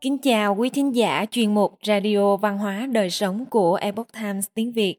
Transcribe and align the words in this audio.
Kính 0.00 0.18
chào 0.18 0.54
quý 0.54 0.70
thính 0.70 0.94
giả 0.94 1.26
chuyên 1.30 1.54
mục 1.54 1.78
Radio 1.86 2.36
Văn 2.36 2.58
hóa 2.58 2.86
Đời 2.92 3.10
Sống 3.10 3.44
của 3.50 3.74
Epoch 3.74 4.12
Times 4.12 4.46
tiếng 4.54 4.72
Việt. 4.72 4.96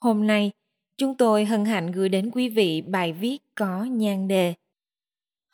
Hôm 0.00 0.26
nay, 0.26 0.50
chúng 0.96 1.14
tôi 1.16 1.44
hân 1.44 1.64
hạnh 1.64 1.92
gửi 1.92 2.08
đến 2.08 2.30
quý 2.34 2.48
vị 2.48 2.80
bài 2.80 3.12
viết 3.12 3.38
có 3.54 3.84
nhan 3.84 4.28
đề 4.28 4.54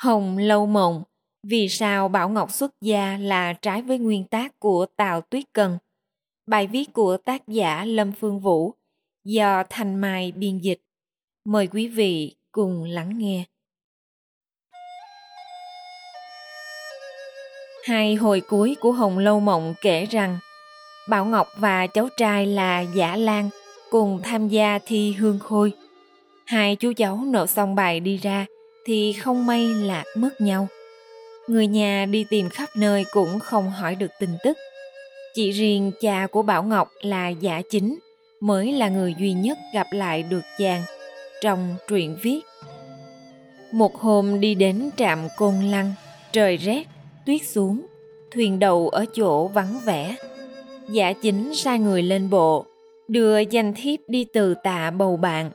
Hồng 0.03 0.39
Lâu 0.39 0.67
Mộng, 0.67 1.03
vì 1.43 1.69
sao 1.69 2.09
Bảo 2.09 2.29
Ngọc 2.29 2.51
xuất 2.51 2.81
gia 2.81 3.19
là 3.19 3.53
trái 3.53 3.83
với 3.83 3.99
nguyên 3.99 4.25
tác 4.25 4.59
của 4.59 4.87
Tào 4.97 5.21
Tuyết 5.21 5.45
Cần. 5.53 5.79
Bài 6.47 6.67
viết 6.67 6.93
của 6.93 7.17
tác 7.17 7.49
giả 7.49 7.85
Lâm 7.85 8.13
Phương 8.13 8.41
Vũ 8.41 8.75
do 9.25 9.63
Thành 9.71 9.97
Mai 9.97 10.33
biên 10.33 10.59
dịch. 10.59 10.81
Mời 11.45 11.67
quý 11.67 11.89
vị 11.89 12.37
cùng 12.53 12.85
lắng 12.85 13.19
nghe. 13.19 13.45
Hai 17.87 18.15
hồi 18.15 18.41
cuối 18.41 18.77
của 18.81 18.93
Hồng 18.93 19.19
Lâu 19.19 19.41
Mộng 19.41 19.75
kể 19.81 20.07
rằng 20.11 20.39
Bảo 21.09 21.25
Ngọc 21.25 21.49
và 21.57 21.87
cháu 21.87 22.09
trai 22.17 22.47
là 22.47 22.81
Giả 22.81 23.17
Lan 23.17 23.51
cùng 23.91 24.21
tham 24.23 24.49
gia 24.49 24.79
thi 24.87 25.13
hương 25.13 25.39
khôi. 25.39 25.73
Hai 26.47 26.77
chú 26.77 26.93
cháu 26.97 27.21
nộp 27.27 27.49
xong 27.49 27.75
bài 27.75 28.01
đi 28.01 28.17
ra 28.17 28.47
thì 28.87 29.13
không 29.13 29.47
may 29.47 29.67
lạc 29.67 30.05
mất 30.17 30.41
nhau. 30.41 30.69
Người 31.49 31.67
nhà 31.67 32.07
đi 32.11 32.25
tìm 32.31 32.49
khắp 32.49 32.69
nơi 32.77 33.05
cũng 33.13 33.39
không 33.39 33.71
hỏi 33.71 33.95
được 33.95 34.11
tin 34.21 34.31
tức. 34.45 34.57
Chỉ 35.35 35.51
riêng 35.51 35.93
cha 36.01 36.27
của 36.27 36.43
Bảo 36.43 36.63
Ngọc 36.63 36.91
là 37.03 37.29
Giả 37.29 37.63
Chính 37.71 37.99
mới 38.41 38.73
là 38.73 38.89
người 38.89 39.15
duy 39.19 39.33
nhất 39.33 39.59
gặp 39.75 39.87
lại 39.91 40.23
được 40.23 40.45
chàng 40.59 40.83
trong 41.43 41.75
truyện 41.89 42.17
viết. 42.23 42.41
Một 43.73 43.97
hôm 43.97 44.41
đi 44.41 44.55
đến 44.55 44.91
trạm 44.97 45.19
Côn 45.37 45.55
Lăng, 45.55 45.93
trời 46.33 46.57
rét, 46.57 46.83
tuyết 47.27 47.43
xuống, 47.47 47.87
thuyền 48.31 48.59
đầu 48.59 48.89
ở 48.89 49.05
chỗ 49.15 49.49
vắng 49.49 49.81
vẻ. 49.85 50.17
Giả 50.89 51.13
chính 51.13 51.55
sai 51.55 51.79
người 51.79 52.03
lên 52.03 52.31
bộ, 52.31 52.65
đưa 53.09 53.39
danh 53.39 53.75
thiếp 53.75 54.01
đi 54.09 54.25
từ 54.33 54.55
tạ 54.63 54.91
bầu 54.91 55.17
bạn, 55.17 55.51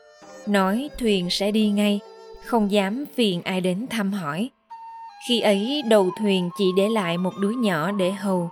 nói 0.47 0.89
thuyền 0.99 1.29
sẽ 1.29 1.51
đi 1.51 1.69
ngay, 1.69 1.99
không 2.45 2.71
dám 2.71 3.05
phiền 3.15 3.41
ai 3.41 3.61
đến 3.61 3.87
thăm 3.89 4.13
hỏi. 4.13 4.49
Khi 5.27 5.39
ấy 5.39 5.83
đầu 5.89 6.09
thuyền 6.19 6.49
chỉ 6.57 6.65
để 6.77 6.89
lại 6.89 7.17
một 7.17 7.33
đứa 7.41 7.49
nhỏ 7.49 7.91
để 7.91 8.11
hầu. 8.11 8.49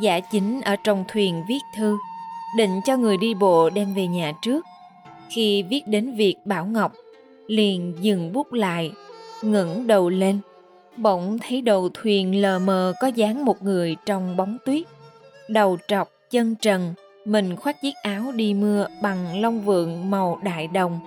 Giả 0.00 0.20
chính 0.20 0.60
ở 0.60 0.76
trong 0.76 1.04
thuyền 1.08 1.42
viết 1.48 1.60
thư, 1.76 1.98
định 2.56 2.80
cho 2.84 2.96
người 2.96 3.16
đi 3.16 3.34
bộ 3.34 3.70
đem 3.70 3.94
về 3.94 4.06
nhà 4.06 4.32
trước. 4.42 4.64
Khi 5.30 5.62
viết 5.62 5.82
đến 5.86 6.16
việc 6.16 6.36
Bảo 6.44 6.66
Ngọc, 6.66 6.92
liền 7.46 7.94
dừng 8.00 8.32
bút 8.32 8.52
lại, 8.52 8.92
ngẩng 9.42 9.86
đầu 9.86 10.08
lên, 10.10 10.40
bỗng 10.98 11.38
thấy 11.38 11.60
đầu 11.60 11.88
thuyền 11.94 12.42
lờ 12.42 12.58
mờ 12.58 12.92
có 13.00 13.06
dáng 13.06 13.44
một 13.44 13.62
người 13.62 13.96
trong 14.06 14.36
bóng 14.36 14.56
tuyết. 14.66 14.82
Đầu 15.48 15.78
trọc, 15.88 16.10
chân 16.30 16.54
trần, 16.54 16.94
mình 17.24 17.56
khoác 17.56 17.82
chiếc 17.82 17.94
áo 18.02 18.32
đi 18.34 18.54
mưa 18.54 18.86
bằng 19.02 19.40
lông 19.40 19.60
vượng 19.60 20.10
màu 20.10 20.40
đại 20.44 20.66
đồng. 20.66 21.00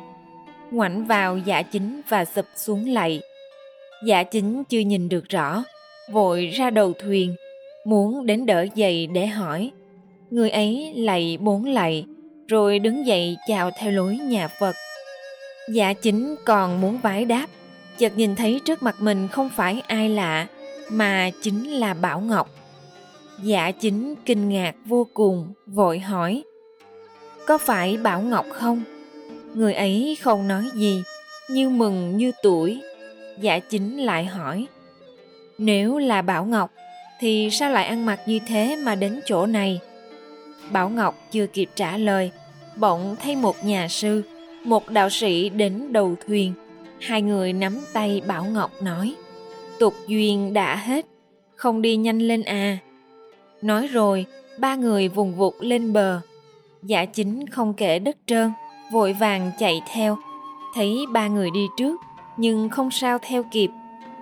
Ngoảnh 0.72 1.06
vào 1.06 1.38
dạ 1.38 1.62
chính 1.62 2.02
và 2.10 2.26
sụp 2.26 2.46
xuống 2.56 2.90
lạy. 2.90 3.22
Dạ 4.06 4.24
chính 4.24 4.64
chưa 4.64 4.80
nhìn 4.80 5.10
được 5.10 5.30
rõ, 5.30 5.64
vội 6.12 6.46
ra 6.48 6.70
đầu 6.70 6.94
thuyền, 6.94 7.36
muốn 7.86 8.26
đến 8.26 8.46
đỡ 8.46 8.66
dậy 8.76 9.08
để 9.08 9.28
hỏi. 9.28 9.72
Người 10.30 10.50
ấy 10.50 10.94
lạy 10.96 11.38
bốn 11.42 11.66
lạy, 11.66 12.06
rồi 12.48 12.80
đứng 12.80 13.06
dậy 13.06 13.38
chào 13.48 13.72
theo 13.80 13.92
lối 13.92 14.18
nhà 14.18 14.48
Phật. 14.60 14.76
Dạ 15.70 15.94
chính 15.94 16.36
còn 16.46 16.82
muốn 16.82 16.98
vái 16.98 17.26
đáp, 17.26 17.48
chợt 17.98 18.18
nhìn 18.18 18.36
thấy 18.36 18.62
trước 18.66 18.84
mặt 18.84 18.96
mình 19.00 19.28
không 19.28 19.50
phải 19.50 19.82
ai 19.88 20.10
lạ, 20.10 20.48
mà 20.90 21.30
chính 21.42 21.72
là 21.72 21.94
Bảo 21.94 22.20
Ngọc. 22.20 22.50
Dạ 23.44 23.72
chính 23.72 24.16
kinh 24.26 24.50
ngạc 24.50 24.76
vô 24.86 25.08
cùng, 25.14 25.54
vội 25.66 26.00
hỏi. 26.00 26.44
Có 27.48 27.58
phải 27.58 27.98
Bảo 27.98 28.22
Ngọc 28.22 28.46
không? 28.54 28.84
Người 29.54 29.74
ấy 29.74 30.18
không 30.22 30.48
nói 30.48 30.70
gì, 30.74 31.04
như 31.50 31.70
mừng 31.70 32.18
như 32.18 32.32
tuổi. 32.44 32.82
Dạ 33.42 33.60
chính 33.60 33.98
lại 33.98 34.26
hỏi. 34.26 34.66
Nếu 35.58 35.98
là 35.98 36.22
Bảo 36.22 36.46
Ngọc, 36.46 36.72
thì 37.20 37.50
sao 37.52 37.72
lại 37.72 37.86
ăn 37.86 38.06
mặc 38.06 38.20
như 38.26 38.40
thế 38.48 38.76
mà 38.84 38.96
đến 38.96 39.20
chỗ 39.26 39.46
này? 39.46 39.80
Bảo 40.72 40.90
Ngọc 40.90 41.28
chưa 41.32 41.48
kịp 41.48 41.70
trả 41.76 41.98
lời, 41.98 42.32
bỗng 42.76 43.16
thấy 43.24 43.36
một 43.36 43.66
nhà 43.66 43.88
sư, 43.88 44.24
một 44.64 44.90
đạo 44.90 45.10
sĩ 45.10 45.50
đến 45.50 45.94
đầu 45.94 46.16
thuyền. 46.28 46.54
Hai 47.02 47.22
người 47.22 47.54
nắm 47.54 47.80
tay 47.94 48.22
Bảo 48.28 48.46
Ngọc 48.46 48.72
nói, 48.82 49.16
tục 49.80 49.94
duyên 50.08 50.54
đã 50.54 50.76
hết, 50.76 51.06
không 51.56 51.82
đi 51.82 51.96
nhanh 51.96 52.20
lên 52.20 52.44
à. 52.44 52.78
Nói 53.62 53.88
rồi, 53.88 54.26
ba 54.58 54.76
người 54.76 55.08
vùng 55.08 55.36
vụt 55.36 55.54
lên 55.60 55.94
bờ. 55.94 56.20
Giả 56.84 57.06
chính 57.06 57.48
không 57.50 57.74
kể 57.74 58.00
đất 58.00 58.18
trơn, 58.26 58.52
vội 58.92 59.14
vàng 59.14 59.52
chạy 59.60 59.82
theo. 59.94 60.18
Thấy 60.76 61.06
ba 61.12 61.28
người 61.28 61.50
đi 61.52 61.68
trước, 61.78 62.02
nhưng 62.38 62.70
không 62.70 62.92
sao 62.92 63.18
theo 63.22 63.44
kịp. 63.52 63.70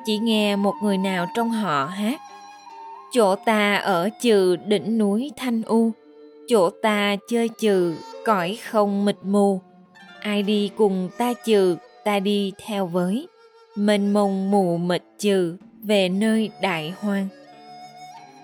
Chỉ 0.06 0.18
nghe 0.18 0.56
một 0.56 0.76
người 0.84 0.98
nào 0.98 1.26
trong 1.36 1.50
họ 1.50 1.86
hát. 1.86 2.22
Chỗ 3.12 3.36
ta 3.36 3.76
ở 3.76 4.10
trừ 4.22 4.56
đỉnh 4.56 4.98
núi 4.98 5.32
Thanh 5.38 5.62
U, 5.62 5.92
chỗ 6.48 6.70
ta 6.70 7.16
chơi 7.30 7.50
trừ 7.60 7.96
cõi 8.26 8.58
không 8.70 9.06
mịt 9.06 9.18
mù. 9.24 9.62
Ai 10.20 10.44
đi 10.44 10.72
cùng 10.78 11.10
ta 11.18 11.34
trừ, 11.46 11.78
ta 12.04 12.20
đi 12.20 12.54
theo 12.66 12.88
với. 12.88 13.28
Mênh 13.76 14.14
mông 14.14 14.52
mù 14.52 14.78
mịt 14.78 15.04
trừ 15.20 15.58
về 15.84 16.10
nơi 16.10 16.50
đại 16.62 16.94
hoang. 17.00 17.28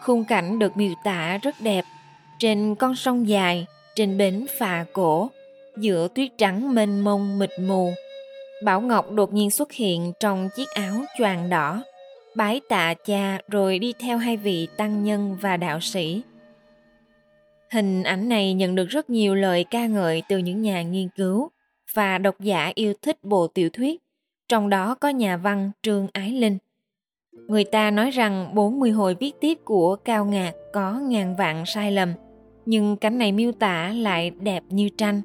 Khung 0.02 0.26
cảnh 0.26 0.60
được 0.60 0.78
miêu 0.78 0.94
tả 1.04 1.38
rất 1.42 1.56
đẹp. 1.62 1.86
Trên 2.40 2.76
con 2.76 2.96
sông 2.96 3.28
dài, 3.28 3.66
trên 3.96 4.18
bến 4.18 4.46
phà 4.58 4.86
cổ, 4.94 5.30
giữa 5.78 6.08
tuyết 6.16 6.30
trắng 6.38 6.76
mênh 6.76 7.00
mông 7.00 7.40
mịt 7.40 7.50
mù. 7.60 7.94
Bảo 8.64 8.82
Ngọc 8.82 9.12
đột 9.12 9.34
nhiên 9.34 9.52
xuất 9.52 9.72
hiện 9.72 10.14
trong 10.20 10.50
chiếc 10.56 10.70
áo 10.70 10.94
choàng 11.18 11.50
đỏ, 11.50 11.84
bái 12.36 12.62
tạ 12.70 12.94
cha 13.06 13.38
rồi 13.48 13.80
đi 13.80 13.94
theo 14.00 14.18
hai 14.18 14.38
vị 14.38 14.68
tăng 14.78 15.04
nhân 15.04 15.38
và 15.42 15.58
đạo 15.58 15.80
sĩ. 15.80 16.22
Hình 17.72 18.04
ảnh 18.04 18.30
này 18.30 18.54
nhận 18.54 18.76
được 18.76 18.86
rất 18.86 19.10
nhiều 19.10 19.36
lời 19.36 19.66
ca 19.72 19.86
ngợi 19.86 20.24
từ 20.30 20.38
những 20.38 20.62
nhà 20.62 20.82
nghiên 20.82 21.10
cứu 21.18 21.50
và 21.96 22.18
độc 22.18 22.36
giả 22.40 22.72
yêu 22.76 22.94
thích 23.02 23.18
bộ 23.24 23.48
tiểu 23.48 23.70
thuyết, 23.74 24.02
trong 24.50 24.70
đó 24.70 24.96
có 24.96 25.10
nhà 25.10 25.38
văn 25.38 25.72
Trương 25.82 26.08
Ái 26.14 26.32
Linh. 26.32 26.58
Người 27.48 27.64
ta 27.64 27.92
nói 27.92 28.12
rằng 28.12 28.56
40 28.56 28.92
hồi 28.92 29.16
viết 29.20 29.32
tiếp 29.42 29.58
của 29.66 29.96
Cao 29.96 30.26
Ngạc 30.26 30.52
có 30.74 30.94
ngàn 30.94 31.36
vạn 31.36 31.64
sai 31.66 31.92
lầm, 31.92 32.14
nhưng 32.66 32.98
cảnh 32.98 33.18
này 33.18 33.32
miêu 33.32 33.52
tả 33.52 33.94
lại 33.96 34.30
đẹp 34.30 34.64
như 34.70 34.90
tranh, 34.98 35.22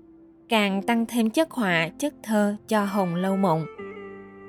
càng 0.49 0.83
tăng 0.83 1.07
thêm 1.07 1.31
chất 1.31 1.51
họa, 1.51 1.89
chất 1.99 2.15
thơ 2.23 2.57
cho 2.69 2.85
Hồng 2.85 3.15
Lâu 3.15 3.37
Mộng. 3.37 3.67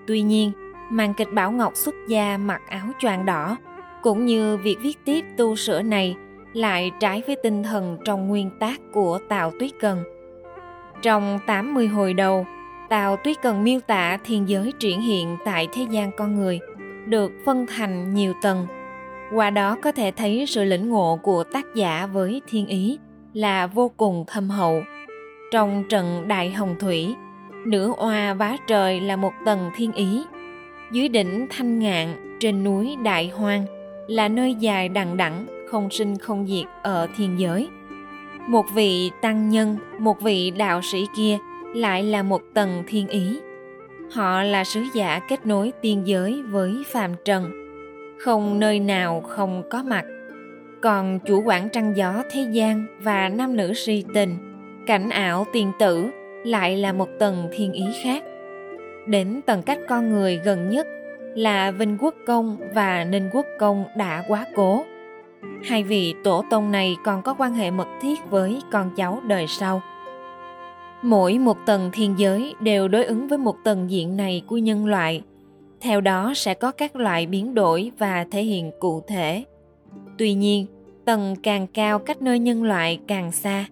Tuy 0.08 0.22
nhiên, 0.22 0.52
màn 0.92 1.14
kịch 1.14 1.34
Bảo 1.34 1.52
Ngọc 1.52 1.76
xuất 1.76 1.96
gia 2.10 2.38
mặc 2.38 2.62
áo 2.70 2.88
choàng 3.00 3.26
đỏ, 3.26 3.58
cũng 4.02 4.26
như 4.26 4.58
việc 4.58 4.78
viết 4.82 4.98
tiếp 5.06 5.26
tu 5.38 5.56
sửa 5.56 5.82
này 5.82 6.16
lại 6.54 6.92
trái 7.00 7.22
với 7.28 7.36
tinh 7.44 7.64
thần 7.64 7.98
trong 8.06 8.28
nguyên 8.28 8.50
tác 8.60 8.82
của 8.94 9.20
Tào 9.30 9.52
Tuyết 9.60 9.72
Cần. 9.80 10.04
Trong 11.02 11.40
80 11.48 11.88
hồi 11.88 12.14
đầu, 12.14 12.46
Tào 12.90 13.18
Tuyết 13.18 13.42
Cần 13.42 13.64
miêu 13.64 13.80
tả 13.80 14.18
thiên 14.24 14.50
giới 14.50 14.74
triển 14.80 15.02
hiện 15.02 15.38
tại 15.46 15.68
thế 15.74 15.86
gian 15.92 16.12
con 16.18 16.36
người– 16.36 16.60
được 17.06 17.32
phân 17.46 17.66
thành 17.66 18.14
nhiều 18.14 18.34
tầng. 18.42 18.68
Qua 19.34 19.50
đó 19.50 19.78
có 19.82 19.92
thể 19.92 20.12
thấy 20.12 20.46
sự 20.48 20.64
lĩnh 20.64 20.90
ngộ 20.90 21.20
của 21.24 21.44
tác 21.44 21.66
giả 21.76 22.08
với 22.14 22.42
thiên 22.48 22.68
ý 22.68 23.00
là 23.34 23.68
vô 23.68 23.92
cùng 23.98 24.24
thâm 24.28 24.50
hậu. 24.50 24.84
Trong 25.52 25.84
trận 25.90 26.28
đại 26.28 26.52
hồng 26.52 26.76
thủy 26.80 27.16
nửa 27.66 27.94
oa 27.98 28.34
vá 28.34 28.58
trời 28.68 29.00
là 29.00 29.16
một 29.16 29.34
tầng 29.46 29.70
thiên 29.76 29.92
ý. 29.92 30.24
Dưới 30.92 31.10
đỉnh 31.10 31.48
thanh 31.50 31.80
ngạn 31.80 32.38
trên 32.40 32.64
núi 32.64 32.98
đại 33.04 33.32
hoang 33.36 33.66
là 34.08 34.28
nơi 34.28 34.56
dài 34.56 34.90
đằng 34.90 35.18
đẵng 35.18 35.46
không 35.70 35.90
sinh 35.90 36.18
không 36.18 36.48
diệt 36.48 36.66
ở 36.82 37.08
thiên 37.18 37.40
giới 37.40 37.70
một 38.48 38.66
vị 38.74 39.12
tăng 39.22 39.50
nhân, 39.50 39.78
một 40.00 40.22
vị 40.22 40.52
đạo 40.52 40.82
sĩ 40.82 41.06
kia 41.16 41.38
lại 41.76 42.04
là 42.04 42.24
một 42.24 42.42
tầng 42.54 42.84
thiên 42.88 43.08
ý. 43.08 43.40
Họ 44.12 44.44
là 44.44 44.64
sứ 44.64 44.84
giả 44.94 45.20
kết 45.30 45.46
nối 45.46 45.72
tiên 45.82 46.02
giới 46.06 46.42
với 46.50 46.84
phàm 46.92 47.12
trần. 47.26 47.52
Không 48.20 48.60
nơi 48.60 48.80
nào 48.80 49.22
không 49.22 49.64
có 49.70 49.84
mặt. 49.84 50.06
Còn 50.82 51.20
chủ 51.20 51.44
quản 51.46 51.70
trăng 51.70 51.94
gió 51.98 52.24
thế 52.32 52.48
gian 52.52 52.86
và 53.02 53.30
nam 53.30 53.56
nữ 53.56 53.74
si 53.74 54.06
tình, 54.14 54.38
cảnh 54.88 55.10
ảo 55.10 55.46
tiền 55.54 55.72
tử 55.80 56.10
lại 56.46 56.78
là 56.78 56.94
một 56.94 57.08
tầng 57.20 57.50
thiên 57.52 57.74
ý 57.74 57.86
khác. 58.04 58.24
Đến 59.08 59.42
tầng 59.46 59.62
cách 59.62 59.80
con 59.90 60.10
người 60.10 60.42
gần 60.44 60.70
nhất 60.70 60.88
là 61.36 61.72
vinh 61.72 61.98
quốc 62.00 62.16
công 62.28 62.58
và 62.74 63.04
ninh 63.04 63.30
quốc 63.34 63.46
công 63.60 63.86
đã 63.98 64.24
quá 64.28 64.46
cố 64.56 64.86
hai 65.64 65.84
vị 65.84 66.16
tổ 66.24 66.44
tông 66.50 66.72
này 66.72 66.98
còn 67.04 67.22
có 67.22 67.36
quan 67.38 67.54
hệ 67.54 67.72
mật 67.72 67.88
thiết 68.02 68.20
với 68.30 68.62
con 68.72 68.90
cháu 68.96 69.22
đời 69.28 69.48
sau 69.48 69.82
mỗi 71.02 71.38
một 71.38 71.58
tầng 71.66 71.90
thiên 71.94 72.14
giới 72.18 72.56
đều 72.60 72.88
đối 72.88 73.06
ứng 73.06 73.28
với 73.28 73.38
một 73.38 73.56
tầng 73.64 73.92
diện 73.92 74.18
này 74.18 74.44
của 74.48 74.58
nhân 74.58 74.86
loại 74.86 75.22
theo 75.82 76.02
đó 76.02 76.34
sẽ 76.36 76.54
có 76.54 76.72
các 76.72 76.96
loại 76.96 77.26
biến 77.26 77.54
đổi 77.54 77.92
và 77.98 78.26
thể 78.32 78.44
hiện 78.44 78.72
cụ 78.80 79.02
thể 79.08 79.44
Tuy 80.18 80.34
nhiên, 80.34 80.66
tầng 81.06 81.36
càng 81.44 81.68
cao 81.68 82.00
cách 82.00 82.22
nơi 82.22 82.40
nhân 82.40 82.64
loại 82.64 83.00
càng 83.08 83.32
xa. 83.32 83.66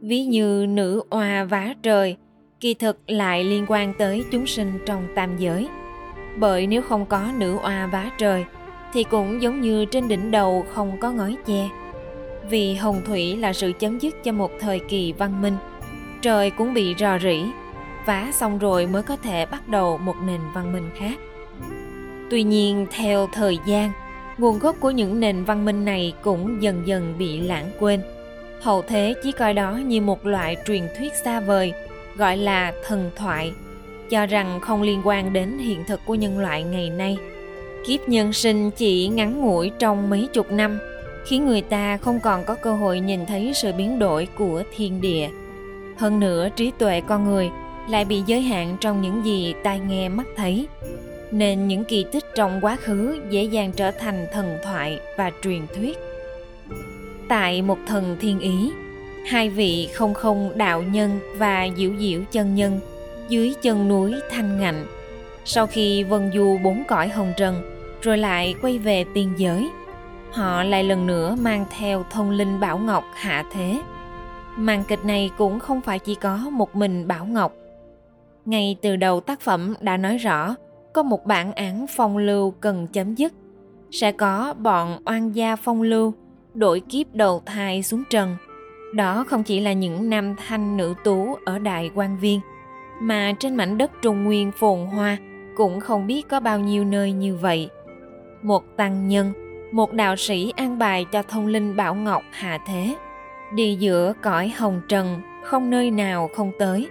Ví 0.00 0.24
như 0.24 0.66
nữ 0.68 1.02
oa 1.10 1.44
vá 1.44 1.74
trời, 1.82 2.16
kỳ 2.60 2.74
thực 2.74 3.10
lại 3.10 3.44
liên 3.44 3.64
quan 3.68 3.94
tới 3.98 4.24
chúng 4.30 4.46
sinh 4.46 4.72
trong 4.86 5.06
tam 5.14 5.36
giới. 5.38 5.68
Bởi 6.36 6.66
nếu 6.66 6.82
không 6.82 7.06
có 7.06 7.28
nữ 7.38 7.56
oa 7.62 7.86
vá 7.86 8.10
trời, 8.18 8.44
thì 8.94 9.04
cũng 9.04 9.42
giống 9.42 9.60
như 9.60 9.84
trên 9.84 10.08
đỉnh 10.08 10.30
đầu 10.30 10.66
không 10.74 11.00
có 11.00 11.10
ngói 11.10 11.36
che. 11.46 11.68
Vì 12.50 12.74
hồng 12.74 13.02
thủy 13.06 13.36
là 13.36 13.52
sự 13.52 13.72
chấm 13.78 13.98
dứt 13.98 14.24
cho 14.24 14.32
một 14.32 14.50
thời 14.60 14.78
kỳ 14.78 15.12
văn 15.12 15.42
minh, 15.42 15.56
trời 16.22 16.50
cũng 16.50 16.74
bị 16.74 16.94
rò 16.98 17.18
rỉ, 17.18 17.42
vá 18.06 18.30
xong 18.32 18.58
rồi 18.58 18.86
mới 18.86 19.02
có 19.02 19.16
thể 19.16 19.46
bắt 19.46 19.68
đầu 19.68 19.98
một 19.98 20.14
nền 20.26 20.40
văn 20.54 20.72
minh 20.72 20.90
khác. 20.96 21.18
Tuy 22.30 22.42
nhiên, 22.42 22.86
theo 22.90 23.28
thời 23.32 23.58
gian, 23.66 23.90
nguồn 24.38 24.58
gốc 24.58 24.76
của 24.80 24.90
những 24.90 25.20
nền 25.20 25.44
văn 25.44 25.64
minh 25.64 25.84
này 25.84 26.14
cũng 26.22 26.62
dần 26.62 26.82
dần 26.86 27.14
bị 27.18 27.40
lãng 27.40 27.70
quên. 27.80 28.00
Hậu 28.62 28.82
thế 28.82 29.14
chỉ 29.22 29.32
coi 29.32 29.54
đó 29.54 29.72
như 29.72 30.00
một 30.00 30.26
loại 30.26 30.56
truyền 30.66 30.82
thuyết 30.98 31.12
xa 31.24 31.40
vời, 31.40 31.72
gọi 32.16 32.36
là 32.36 32.72
thần 32.86 33.10
thoại, 33.16 33.52
cho 34.10 34.26
rằng 34.26 34.60
không 34.60 34.82
liên 34.82 35.00
quan 35.04 35.32
đến 35.32 35.58
hiện 35.58 35.84
thực 35.86 36.00
của 36.06 36.14
nhân 36.14 36.38
loại 36.38 36.62
ngày 36.62 36.90
nay. 36.90 37.18
Kiếp 37.86 38.08
nhân 38.08 38.32
sinh 38.32 38.70
chỉ 38.70 39.08
ngắn 39.08 39.40
ngủi 39.40 39.70
trong 39.78 40.10
mấy 40.10 40.28
chục 40.32 40.52
năm, 40.52 40.78
khiến 41.26 41.46
người 41.46 41.60
ta 41.60 41.96
không 41.96 42.20
còn 42.20 42.44
có 42.44 42.54
cơ 42.54 42.74
hội 42.74 43.00
nhìn 43.00 43.26
thấy 43.26 43.52
sự 43.54 43.72
biến 43.72 43.98
đổi 43.98 44.28
của 44.38 44.62
thiên 44.76 45.00
địa. 45.00 45.28
Hơn 45.96 46.20
nữa, 46.20 46.48
trí 46.56 46.70
tuệ 46.78 47.00
con 47.00 47.24
người 47.24 47.50
lại 47.88 48.04
bị 48.04 48.22
giới 48.26 48.40
hạn 48.40 48.76
trong 48.80 49.02
những 49.02 49.24
gì 49.24 49.54
tai 49.62 49.80
nghe 49.80 50.08
mắt 50.08 50.26
thấy, 50.36 50.66
nên 51.30 51.68
những 51.68 51.84
kỳ 51.84 52.04
tích 52.12 52.24
trong 52.34 52.60
quá 52.60 52.76
khứ 52.76 53.20
dễ 53.30 53.42
dàng 53.44 53.72
trở 53.72 53.90
thành 53.90 54.26
thần 54.32 54.58
thoại 54.64 54.98
và 55.16 55.32
truyền 55.42 55.66
thuyết. 55.76 55.98
Tại 57.28 57.62
một 57.62 57.78
thần 57.86 58.16
thiên 58.20 58.40
ý, 58.40 58.70
hai 59.26 59.48
vị 59.48 59.88
không 59.92 60.14
không 60.14 60.52
đạo 60.54 60.82
nhân 60.82 61.18
và 61.36 61.68
diệu 61.76 61.90
diệu 61.98 62.20
chân 62.32 62.54
nhân 62.54 62.80
dưới 63.28 63.54
chân 63.62 63.88
núi 63.88 64.14
Thanh 64.30 64.60
Ngạnh. 64.60 64.86
Sau 65.44 65.66
khi 65.66 66.02
vân 66.02 66.30
du 66.34 66.58
bốn 66.62 66.84
cõi 66.88 67.08
hồng 67.08 67.32
trần, 67.36 67.73
rồi 68.04 68.18
lại 68.18 68.54
quay 68.62 68.78
về 68.78 69.04
tiên 69.14 69.32
giới, 69.36 69.70
họ 70.32 70.62
lại 70.62 70.84
lần 70.84 71.06
nữa 71.06 71.36
mang 71.40 71.64
theo 71.78 72.04
thông 72.10 72.30
linh 72.30 72.60
Bảo 72.60 72.78
Ngọc 72.78 73.04
hạ 73.14 73.44
thế. 73.52 73.80
Màn 74.56 74.84
kịch 74.88 75.04
này 75.04 75.30
cũng 75.38 75.60
không 75.60 75.80
phải 75.80 75.98
chỉ 75.98 76.14
có 76.14 76.36
một 76.36 76.76
mình 76.76 77.08
Bảo 77.08 77.24
Ngọc. 77.26 77.52
Ngay 78.44 78.76
từ 78.82 78.96
đầu 78.96 79.20
tác 79.20 79.40
phẩm 79.40 79.74
đã 79.80 79.96
nói 79.96 80.18
rõ 80.18 80.54
có 80.92 81.02
một 81.02 81.26
bản 81.26 81.52
án 81.52 81.86
phong 81.96 82.16
lưu 82.16 82.50
cần 82.50 82.86
chấm 82.86 83.14
dứt. 83.14 83.32
Sẽ 83.90 84.12
có 84.12 84.54
bọn 84.58 84.98
oan 85.06 85.32
gia 85.32 85.56
phong 85.56 85.82
lưu 85.82 86.14
đổi 86.54 86.80
kiếp 86.80 87.14
đầu 87.14 87.42
thai 87.46 87.82
xuống 87.82 88.02
trần. 88.10 88.36
Đó 88.94 89.24
không 89.28 89.42
chỉ 89.42 89.60
là 89.60 89.72
những 89.72 90.10
nam 90.10 90.34
thanh 90.46 90.76
nữ 90.76 90.94
tú 91.04 91.36
ở 91.44 91.58
Đại 91.58 91.90
quan 91.94 92.18
Viên, 92.18 92.40
mà 93.00 93.32
trên 93.38 93.54
mảnh 93.54 93.78
đất 93.78 93.90
Trung 94.02 94.24
Nguyên 94.24 94.52
phồn 94.52 94.86
hoa 94.86 95.16
cũng 95.56 95.80
không 95.80 96.06
biết 96.06 96.28
có 96.28 96.40
bao 96.40 96.58
nhiêu 96.58 96.84
nơi 96.84 97.12
như 97.12 97.36
vậy. 97.36 97.68
Một 98.44 98.76
tăng 98.76 99.08
nhân, 99.08 99.32
một 99.72 99.92
đạo 99.92 100.16
sĩ 100.16 100.52
an 100.56 100.78
bài 100.78 101.06
cho 101.12 101.22
thông 101.22 101.46
linh 101.46 101.76
Bảo 101.76 101.94
Ngọc 101.94 102.22
hạ 102.30 102.58
thế, 102.66 102.96
đi 103.54 103.76
giữa 103.80 104.12
cõi 104.22 104.52
hồng 104.56 104.80
trần 104.88 105.20
không 105.44 105.70
nơi 105.70 105.90
nào 105.90 106.30
không 106.36 106.52
tới. 106.58 106.88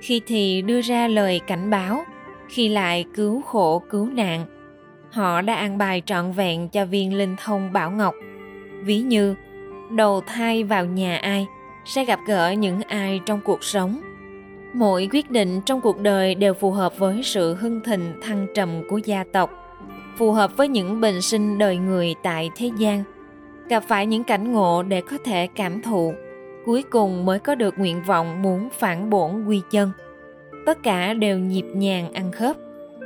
Khi 0.00 0.20
thì 0.26 0.62
đưa 0.62 0.80
ra 0.80 1.08
lời 1.08 1.40
cảnh 1.46 1.70
báo, 1.70 2.04
khi 2.48 2.68
lại 2.68 3.04
cứu 3.14 3.42
khổ 3.42 3.82
cứu 3.90 4.06
nạn. 4.06 4.46
Họ 5.10 5.40
đã 5.40 5.54
an 5.54 5.78
bài 5.78 6.02
trọn 6.06 6.32
vẹn 6.32 6.68
cho 6.68 6.84
viên 6.84 7.14
linh 7.14 7.36
thông 7.44 7.72
bảo 7.72 7.90
ngọc. 7.90 8.14
Ví 8.82 9.00
như 9.00 9.34
đầu 9.90 10.20
thai 10.26 10.64
vào 10.64 10.84
nhà 10.84 11.16
ai 11.16 11.46
sẽ 11.84 12.04
gặp 12.04 12.20
gỡ 12.26 12.50
những 12.50 12.82
ai 12.82 13.20
trong 13.26 13.40
cuộc 13.44 13.64
sống. 13.64 14.00
Mỗi 14.72 15.08
quyết 15.12 15.30
định 15.30 15.60
trong 15.66 15.80
cuộc 15.80 16.00
đời 16.00 16.34
đều 16.34 16.54
phù 16.54 16.70
hợp 16.70 16.98
với 16.98 17.22
sự 17.22 17.54
hưng 17.54 17.80
thịnh 17.84 18.20
thăng 18.22 18.46
trầm 18.54 18.82
của 18.88 18.98
gia 18.98 19.24
tộc 19.32 19.65
phù 20.16 20.32
hợp 20.32 20.56
với 20.56 20.68
những 20.68 21.00
bình 21.00 21.22
sinh 21.22 21.58
đời 21.58 21.76
người 21.76 22.14
tại 22.22 22.50
thế 22.56 22.70
gian. 22.78 23.04
Gặp 23.68 23.82
phải 23.88 24.06
những 24.06 24.24
cảnh 24.24 24.52
ngộ 24.52 24.82
để 24.82 25.00
có 25.00 25.18
thể 25.24 25.48
cảm 25.54 25.82
thụ, 25.82 26.14
cuối 26.66 26.84
cùng 26.90 27.24
mới 27.24 27.38
có 27.38 27.54
được 27.54 27.78
nguyện 27.78 28.02
vọng 28.02 28.42
muốn 28.42 28.68
phản 28.78 29.10
bổn 29.10 29.44
quy 29.46 29.60
chân. 29.70 29.90
Tất 30.66 30.82
cả 30.82 31.14
đều 31.14 31.38
nhịp 31.38 31.64
nhàng 31.74 32.12
ăn 32.12 32.32
khớp. 32.32 32.56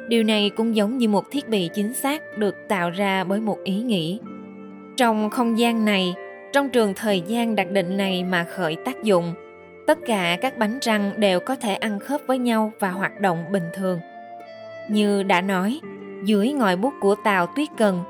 Điều 0.09 0.23
này 0.23 0.51
cũng 0.51 0.77
giống 0.77 0.99
như 0.99 1.09
một 1.09 1.31
thiết 1.31 1.49
bị 1.49 1.71
chính 1.75 1.95
xác 1.95 2.39
được 2.39 2.55
tạo 2.69 2.91
ra 2.91 3.25
bởi 3.25 3.41
một 3.41 3.59
ý 3.65 3.75
nghĩ. 3.75 4.21
Trong 4.97 5.31
không 5.31 5.59
gian 5.59 5.85
này, 5.85 6.15
trong 6.53 6.69
trường 6.69 6.95
thời 6.95 7.21
gian 7.21 7.57
đặc 7.57 7.71
định 7.71 7.97
này 7.97 8.25
mà 8.25 8.45
khởi 8.45 8.77
tác 8.85 9.03
dụng, 9.03 9.35
tất 9.87 9.99
cả 10.07 10.39
các 10.41 10.59
bánh 10.59 10.79
răng 10.81 11.13
đều 11.17 11.41
có 11.41 11.57
thể 11.57 11.75
ăn 11.75 11.99
khớp 11.99 12.21
với 12.27 12.39
nhau 12.39 12.73
và 12.79 12.91
hoạt 12.91 13.21
động 13.21 13.45
bình 13.53 13.69
thường. 13.75 14.01
Như 14.89 15.23
đã 15.23 15.41
nói 15.41 15.81
dưới 16.25 16.53
ngòi 16.53 16.77
bút 16.77 16.93
của 17.01 17.15
tào 17.25 17.47
tuyết 17.47 17.69
cần 17.77 18.01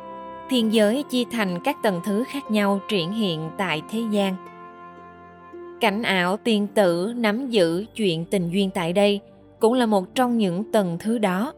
thiên 0.50 0.72
giới 0.72 1.02
chia 1.02 1.24
thành 1.30 1.58
các 1.64 1.76
tầng 1.82 2.00
thứ 2.04 2.24
khác 2.28 2.50
nhau 2.50 2.80
triển 2.88 3.12
hiện 3.12 3.50
tại 3.58 3.82
thế 3.90 4.02
gian 4.10 4.34
cảnh 5.80 6.02
ảo 6.02 6.36
tiên 6.36 6.66
tử 6.74 7.12
nắm 7.16 7.50
giữ 7.50 7.84
chuyện 7.96 8.24
tình 8.24 8.50
duyên 8.50 8.70
tại 8.74 8.92
đây 8.92 9.20
cũng 9.60 9.72
là 9.72 9.86
một 9.86 10.14
trong 10.14 10.38
những 10.38 10.72
tầng 10.72 10.96
thứ 11.00 11.18
đó. 11.18 11.52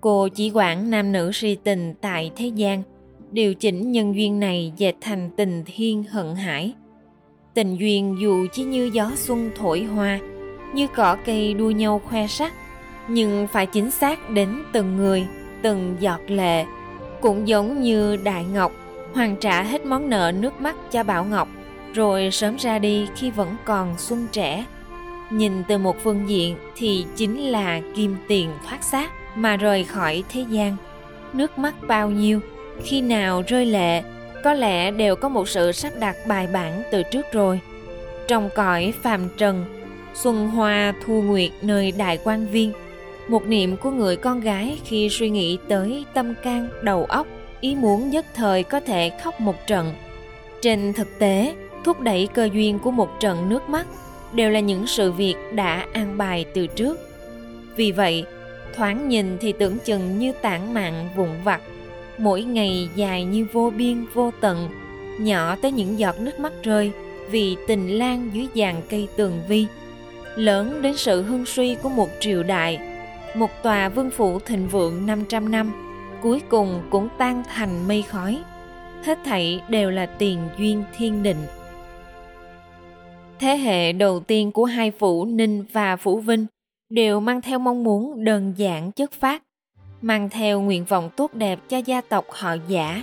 Cô 0.00 0.28
chỉ 0.28 0.50
quản 0.54 0.90
nam 0.90 1.12
nữ 1.12 1.30
si 1.34 1.56
tình 1.64 1.94
tại 2.00 2.30
thế 2.36 2.46
gian, 2.46 2.82
điều 3.30 3.54
chỉnh 3.54 3.92
nhân 3.92 4.14
duyên 4.16 4.40
này 4.40 4.72
dệt 4.76 4.94
thành 5.00 5.30
tình 5.36 5.62
thiên 5.66 6.04
hận 6.04 6.34
hải. 6.34 6.74
Tình 7.54 7.76
duyên 7.76 8.16
dù 8.20 8.46
chỉ 8.52 8.64
như 8.64 8.90
gió 8.92 9.10
xuân 9.14 9.50
thổi 9.56 9.82
hoa, 9.82 10.18
như 10.74 10.86
cỏ 10.86 11.16
cây 11.24 11.54
đua 11.54 11.70
nhau 11.70 12.00
khoe 12.04 12.26
sắc, 12.26 12.52
nhưng 13.08 13.46
phải 13.52 13.66
chính 13.66 13.90
xác 13.90 14.30
đến 14.30 14.62
từng 14.72 14.96
người, 14.96 15.26
từng 15.66 15.96
giọt 16.00 16.20
lệ. 16.26 16.64
Cũng 17.20 17.48
giống 17.48 17.80
như 17.80 18.16
Đại 18.16 18.44
Ngọc, 18.44 18.72
hoàn 19.14 19.36
trả 19.36 19.62
hết 19.62 19.86
món 19.86 20.10
nợ 20.10 20.32
nước 20.40 20.60
mắt 20.60 20.76
cho 20.90 21.02
Bảo 21.02 21.24
Ngọc, 21.24 21.48
rồi 21.94 22.30
sớm 22.30 22.56
ra 22.56 22.78
đi 22.78 23.06
khi 23.16 23.30
vẫn 23.30 23.56
còn 23.64 23.94
xuân 23.98 24.26
trẻ 24.32 24.64
nhìn 25.30 25.64
từ 25.68 25.78
một 25.78 25.96
phương 26.02 26.28
diện 26.28 26.56
thì 26.76 27.06
chính 27.16 27.40
là 27.40 27.80
kim 27.94 28.16
tiền 28.28 28.50
thoát 28.68 28.84
xác 28.84 29.10
mà 29.34 29.56
rời 29.56 29.84
khỏi 29.84 30.24
thế 30.28 30.44
gian 30.50 30.76
nước 31.32 31.58
mắt 31.58 31.74
bao 31.88 32.10
nhiêu 32.10 32.40
khi 32.82 33.00
nào 33.00 33.42
rơi 33.46 33.66
lệ 33.66 34.02
có 34.44 34.52
lẽ 34.54 34.90
đều 34.90 35.16
có 35.16 35.28
một 35.28 35.48
sự 35.48 35.72
sắp 35.72 35.92
đặt 36.00 36.16
bài 36.26 36.48
bản 36.52 36.82
từ 36.92 37.02
trước 37.02 37.26
rồi 37.32 37.60
trong 38.28 38.50
cõi 38.54 38.92
phàm 39.02 39.28
trần 39.38 39.64
xuân 40.14 40.48
hoa 40.48 40.94
thu 41.04 41.22
nguyệt 41.22 41.50
nơi 41.62 41.92
đại 41.92 42.18
quan 42.24 42.46
viên 42.46 42.72
một 43.28 43.46
niệm 43.46 43.76
của 43.76 43.90
người 43.90 44.16
con 44.16 44.40
gái 44.40 44.78
khi 44.84 45.08
suy 45.10 45.30
nghĩ 45.30 45.58
tới 45.68 46.04
tâm 46.14 46.34
can, 46.42 46.68
đầu 46.82 47.04
óc, 47.04 47.26
ý 47.60 47.74
muốn 47.74 48.10
nhất 48.10 48.26
thời 48.34 48.62
có 48.62 48.80
thể 48.80 49.10
khóc 49.22 49.40
một 49.40 49.66
trận. 49.66 49.94
Trên 50.62 50.92
thực 50.92 51.18
tế, 51.18 51.54
thúc 51.84 52.00
đẩy 52.00 52.28
cơ 52.34 52.48
duyên 52.52 52.78
của 52.78 52.90
một 52.90 53.20
trận 53.20 53.48
nước 53.48 53.68
mắt 53.68 53.86
đều 54.32 54.50
là 54.50 54.60
những 54.60 54.86
sự 54.86 55.12
việc 55.12 55.34
đã 55.54 55.86
an 55.92 56.18
bài 56.18 56.44
từ 56.54 56.66
trước. 56.66 57.00
Vì 57.76 57.92
vậy, 57.92 58.24
thoáng 58.76 59.08
nhìn 59.08 59.38
thì 59.40 59.52
tưởng 59.52 59.78
chừng 59.78 60.18
như 60.18 60.32
tản 60.32 60.74
mạn 60.74 61.08
vụn 61.16 61.28
vặt, 61.44 61.60
mỗi 62.18 62.42
ngày 62.42 62.88
dài 62.94 63.24
như 63.24 63.46
vô 63.52 63.72
biên, 63.76 64.06
vô 64.14 64.30
tận, 64.40 64.68
nhỏ 65.20 65.56
tới 65.62 65.72
những 65.72 65.98
giọt 65.98 66.20
nước 66.20 66.40
mắt 66.40 66.52
rơi 66.62 66.90
vì 67.30 67.56
tình 67.66 67.98
lan 67.98 68.30
dưới 68.32 68.46
dàn 68.54 68.74
cây 68.88 69.08
tường 69.16 69.42
vi, 69.48 69.66
lớn 70.36 70.82
đến 70.82 70.96
sự 70.96 71.22
hưng 71.22 71.46
suy 71.46 71.74
của 71.74 71.88
một 71.88 72.08
triều 72.20 72.42
đại 72.42 72.78
một 73.36 73.50
tòa 73.62 73.88
vương 73.88 74.10
phủ 74.10 74.38
thịnh 74.38 74.68
vượng 74.68 75.06
500 75.06 75.50
năm 75.50 75.72
cuối 76.22 76.42
cùng 76.48 76.82
cũng 76.90 77.08
tan 77.18 77.42
thành 77.54 77.88
mây 77.88 78.02
khói 78.02 78.42
hết 79.04 79.18
thảy 79.24 79.62
đều 79.68 79.90
là 79.90 80.06
tiền 80.06 80.38
duyên 80.58 80.84
thiên 80.96 81.22
định 81.22 81.46
Thế 83.38 83.56
hệ 83.56 83.92
đầu 83.92 84.20
tiên 84.20 84.52
của 84.52 84.64
hai 84.64 84.90
phủ 84.90 85.24
Ninh 85.24 85.64
và 85.72 85.96
phủ 85.96 86.18
Vinh 86.18 86.46
đều 86.90 87.20
mang 87.20 87.40
theo 87.42 87.58
mong 87.58 87.84
muốn 87.84 88.24
đơn 88.24 88.54
giản 88.56 88.92
chất 88.92 89.12
phát, 89.12 89.42
mang 90.02 90.28
theo 90.28 90.60
nguyện 90.60 90.84
vọng 90.84 91.10
tốt 91.16 91.34
đẹp 91.34 91.58
cho 91.68 91.78
gia 91.78 92.00
tộc 92.00 92.24
họ 92.30 92.56
giả. 92.68 93.02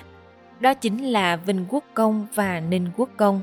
Đó 0.59 0.73
chính 0.73 1.03
là 1.03 1.35
Vinh 1.35 1.65
Quốc 1.69 1.83
Công 1.93 2.27
và 2.35 2.59
Ninh 2.59 2.87
Quốc 2.97 3.09
Công. 3.17 3.41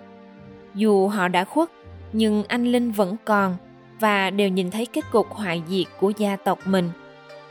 Dù 0.74 1.08
họ 1.08 1.28
đã 1.28 1.44
khuất, 1.44 1.70
nhưng 2.12 2.44
anh 2.48 2.72
Linh 2.72 2.92
vẫn 2.92 3.16
còn 3.24 3.56
và 4.00 4.30
đều 4.30 4.48
nhìn 4.48 4.70
thấy 4.70 4.86
kết 4.86 5.04
cục 5.12 5.30
hoại 5.30 5.62
diệt 5.68 5.86
của 6.00 6.12
gia 6.16 6.36
tộc 6.36 6.58
mình. 6.64 6.90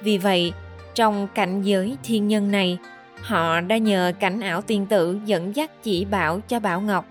Vì 0.01 0.17
vậy, 0.17 0.53
trong 0.95 1.27
cảnh 1.35 1.61
giới 1.61 1.97
thiên 2.03 2.27
nhân 2.27 2.51
này, 2.51 2.77
họ 3.21 3.61
đã 3.61 3.77
nhờ 3.77 4.11
cảnh 4.19 4.39
ảo 4.39 4.61
tiên 4.61 4.85
tử 4.85 5.19
dẫn 5.25 5.55
dắt 5.55 5.83
chỉ 5.83 6.05
bảo 6.05 6.39
cho 6.47 6.59
Bảo 6.59 6.81
Ngọc 6.81 7.05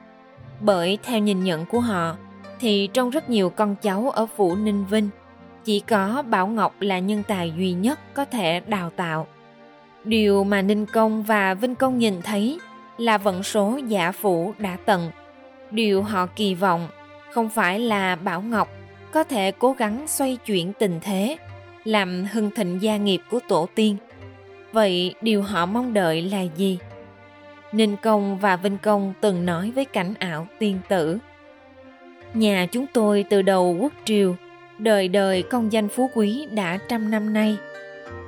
bởi 0.60 0.98
theo 1.02 1.18
nhìn 1.18 1.44
nhận 1.44 1.66
của 1.66 1.80
họ 1.80 2.16
thì 2.60 2.88
trong 2.92 3.10
rất 3.10 3.30
nhiều 3.30 3.50
con 3.50 3.76
cháu 3.82 4.10
ở 4.10 4.26
phủ 4.36 4.56
Ninh 4.56 4.84
Vinh 4.90 5.08
chỉ 5.64 5.80
có 5.80 6.22
Bảo 6.28 6.46
Ngọc 6.46 6.74
là 6.80 6.98
nhân 6.98 7.22
tài 7.28 7.52
duy 7.56 7.72
nhất 7.72 7.98
có 8.14 8.24
thể 8.24 8.60
đào 8.66 8.90
tạo. 8.96 9.26
Điều 10.04 10.44
mà 10.44 10.62
Ninh 10.62 10.86
Công 10.86 11.22
và 11.22 11.54
Vinh 11.54 11.74
Công 11.74 11.98
nhìn 11.98 12.22
thấy 12.22 12.58
là 12.98 13.18
vận 13.18 13.42
số 13.42 13.80
giả 13.88 14.12
phủ 14.12 14.54
đã 14.58 14.76
tận. 14.86 15.10
Điều 15.70 16.02
họ 16.02 16.26
kỳ 16.26 16.54
vọng 16.54 16.88
không 17.32 17.48
phải 17.48 17.80
là 17.80 18.16
Bảo 18.16 18.42
Ngọc 18.42 18.68
có 19.18 19.24
thể 19.24 19.52
cố 19.52 19.72
gắng 19.72 20.04
xoay 20.08 20.36
chuyển 20.36 20.72
tình 20.72 21.00
thế, 21.02 21.36
làm 21.84 22.26
hưng 22.32 22.50
thịnh 22.50 22.82
gia 22.82 22.96
nghiệp 22.96 23.20
của 23.30 23.40
tổ 23.48 23.68
tiên. 23.74 23.96
Vậy 24.72 25.14
điều 25.20 25.42
họ 25.42 25.66
mong 25.66 25.94
đợi 25.94 26.22
là 26.22 26.42
gì? 26.56 26.78
Ninh 27.72 27.96
Công 28.02 28.38
và 28.38 28.56
Vinh 28.56 28.78
Công 28.78 29.14
từng 29.20 29.46
nói 29.46 29.72
với 29.74 29.84
cảnh 29.84 30.14
ảo 30.18 30.46
tiên 30.58 30.78
tử. 30.88 31.18
Nhà 32.34 32.66
chúng 32.72 32.86
tôi 32.92 33.24
từ 33.30 33.42
đầu 33.42 33.76
quốc 33.80 33.92
triều, 34.04 34.36
đời 34.78 35.08
đời 35.08 35.42
công 35.42 35.72
danh 35.72 35.88
phú 35.88 36.10
quý 36.14 36.48
đã 36.50 36.78
trăm 36.88 37.10
năm 37.10 37.32
nay. 37.32 37.56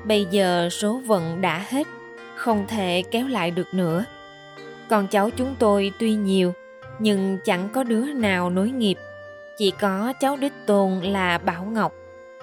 Bây 0.05 0.27
giờ 0.31 0.69
số 0.71 1.01
vận 1.07 1.41
đã 1.41 1.65
hết, 1.69 1.87
không 2.37 2.65
thể 2.69 3.03
kéo 3.11 3.27
lại 3.27 3.51
được 3.51 3.75
nữa. 3.75 4.05
Con 4.89 5.07
cháu 5.07 5.31
chúng 5.31 5.55
tôi 5.59 5.93
tuy 5.99 6.15
nhiều, 6.15 6.53
nhưng 6.99 7.39
chẳng 7.45 7.69
có 7.73 7.85
đứa 7.85 8.05
nào 8.13 8.51
nối 8.51 8.71
nghiệp. 8.71 8.97
Chỉ 9.61 9.71
có 9.71 10.13
cháu 10.21 10.37
đích 10.37 10.53
tôn 10.67 11.01
là 11.01 11.39
Bảo 11.39 11.65
Ngọc, 11.65 11.93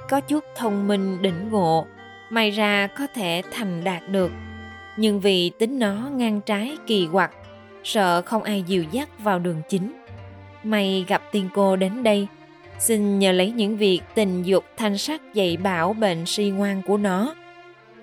có 0.10 0.22
chút 0.22 0.44
thông 0.56 0.88
minh 0.88 1.22
đỉnh 1.22 1.50
ngộ, 1.50 1.88
may 2.30 2.52
ra 2.52 2.88
có 2.98 3.08
thể 3.16 3.42
thành 3.52 3.84
đạt 3.84 4.10
được. 4.10 4.32
Nhưng 4.98 5.20
vì 5.20 5.52
tính 5.60 5.80
nó 5.80 5.94
ngang 5.94 6.42
trái 6.42 6.78
kỳ 6.88 7.08
quặc 7.12 7.32
sợ 7.84 8.22
không 8.22 8.44
ai 8.44 8.64
dìu 8.68 8.84
dắt 8.92 9.10
vào 9.20 9.40
đường 9.40 9.62
chính. 9.70 9.94
May 10.64 11.06
gặp 11.08 11.24
tiên 11.32 11.50
cô 11.54 11.76
đến 11.76 12.04
đây 12.04 12.28
xin 12.80 13.20
nhờ 13.20 13.32
lấy 13.32 13.52
những 13.52 13.78
việc 13.78 14.02
tình 14.16 14.44
dục 14.44 14.64
thanh 14.78 14.98
sắc 14.98 15.34
dạy 15.34 15.58
bảo 15.58 15.94
bệnh 15.94 16.26
si 16.26 16.50
ngoan 16.50 16.82
của 16.82 16.98
nó. 16.98 17.36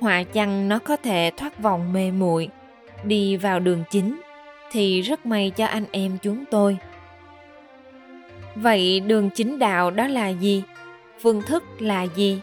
Họa 0.00 0.22
chăng 0.22 0.68
nó 0.68 0.78
có 0.78 0.96
thể 0.96 1.30
thoát 1.36 1.58
vòng 1.62 1.92
mê 1.92 2.10
muội 2.10 2.48
đi 3.04 3.36
vào 3.36 3.60
đường 3.60 3.84
chính 3.90 4.20
thì 4.70 5.00
rất 5.00 5.26
may 5.26 5.50
cho 5.50 5.66
anh 5.66 5.84
em 5.92 6.18
chúng 6.22 6.44
tôi 6.50 6.78
vậy 8.56 9.00
đường 9.00 9.30
chính 9.30 9.58
đạo 9.58 9.90
đó 9.90 10.08
là 10.08 10.28
gì? 10.28 10.62
Phương 11.20 11.42
thức 11.42 11.64
là 11.78 12.02
gì? 12.02 12.40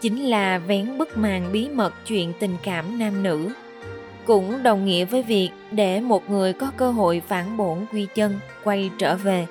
Chính 0.00 0.24
là 0.24 0.58
vén 0.58 0.98
bức 0.98 1.16
màn 1.16 1.52
bí 1.52 1.68
mật 1.68 1.94
chuyện 2.06 2.32
tình 2.40 2.56
cảm 2.62 2.98
nam 2.98 3.22
nữ. 3.22 3.48
Cũng 4.24 4.62
đồng 4.62 4.84
nghĩa 4.84 5.04
với 5.04 5.22
việc 5.22 5.50
để 5.70 6.00
một 6.00 6.30
người 6.30 6.52
có 6.52 6.70
cơ 6.76 6.90
hội 6.90 7.22
phản 7.28 7.56
bổn 7.56 7.78
quy 7.92 8.06
chân, 8.14 8.38
quay 8.64 8.90
trở 8.98 9.16
về. 9.16 9.46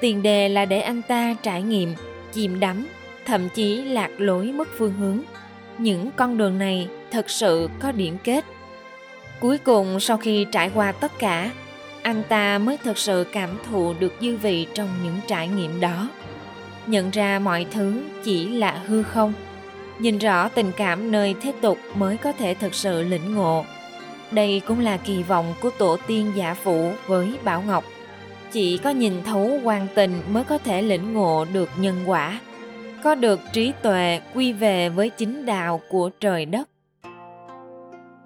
Tiền 0.00 0.22
đề 0.22 0.48
là 0.48 0.64
để 0.64 0.80
anh 0.80 1.02
ta 1.02 1.34
trải 1.42 1.62
nghiệm, 1.62 1.94
chìm 2.32 2.60
đắm, 2.60 2.86
thậm 3.24 3.48
chí 3.54 3.82
lạc 3.82 4.10
lối 4.18 4.52
mất 4.52 4.68
phương 4.78 4.92
hướng. 4.92 5.20
Những 5.78 6.10
con 6.16 6.38
đường 6.38 6.58
này 6.58 6.88
thật 7.10 7.30
sự 7.30 7.68
có 7.80 7.92
điểm 7.92 8.16
kết. 8.24 8.44
Cuối 9.40 9.58
cùng, 9.58 10.00
sau 10.00 10.16
khi 10.16 10.46
trải 10.52 10.70
qua 10.74 10.92
tất 10.92 11.12
cả 11.18 11.50
anh 12.08 12.22
ta 12.28 12.58
mới 12.58 12.76
thật 12.84 12.98
sự 12.98 13.26
cảm 13.32 13.50
thụ 13.70 13.94
được 13.98 14.14
dư 14.20 14.36
vị 14.36 14.66
trong 14.74 14.88
những 15.04 15.20
trải 15.26 15.48
nghiệm 15.48 15.80
đó 15.80 16.08
nhận 16.86 17.10
ra 17.10 17.38
mọi 17.38 17.66
thứ 17.70 18.02
chỉ 18.24 18.48
là 18.48 18.82
hư 18.86 19.02
không 19.02 19.32
nhìn 19.98 20.18
rõ 20.18 20.48
tình 20.48 20.72
cảm 20.76 21.12
nơi 21.12 21.34
thế 21.40 21.52
tục 21.60 21.78
mới 21.94 22.16
có 22.16 22.32
thể 22.32 22.54
thực 22.54 22.74
sự 22.74 23.02
lĩnh 23.02 23.34
ngộ 23.34 23.64
đây 24.30 24.62
cũng 24.66 24.80
là 24.80 24.96
kỳ 24.96 25.22
vọng 25.22 25.54
của 25.60 25.70
tổ 25.78 25.96
tiên 26.06 26.32
giả 26.34 26.54
phụ 26.54 26.92
với 27.06 27.34
Bảo 27.44 27.62
Ngọc. 27.62 27.84
Chỉ 28.52 28.78
có 28.78 28.90
nhìn 28.90 29.22
thấu 29.24 29.60
quan 29.64 29.86
tình 29.94 30.20
mới 30.32 30.44
có 30.44 30.58
thể 30.58 30.82
lĩnh 30.82 31.12
ngộ 31.14 31.44
được 31.52 31.70
nhân 31.76 31.96
quả, 32.06 32.40
có 33.04 33.14
được 33.14 33.40
trí 33.52 33.72
tuệ 33.82 34.20
quy 34.34 34.52
về 34.52 34.88
với 34.88 35.10
chính 35.10 35.46
đạo 35.46 35.80
của 35.88 36.10
trời 36.20 36.46
đất. 36.46 36.68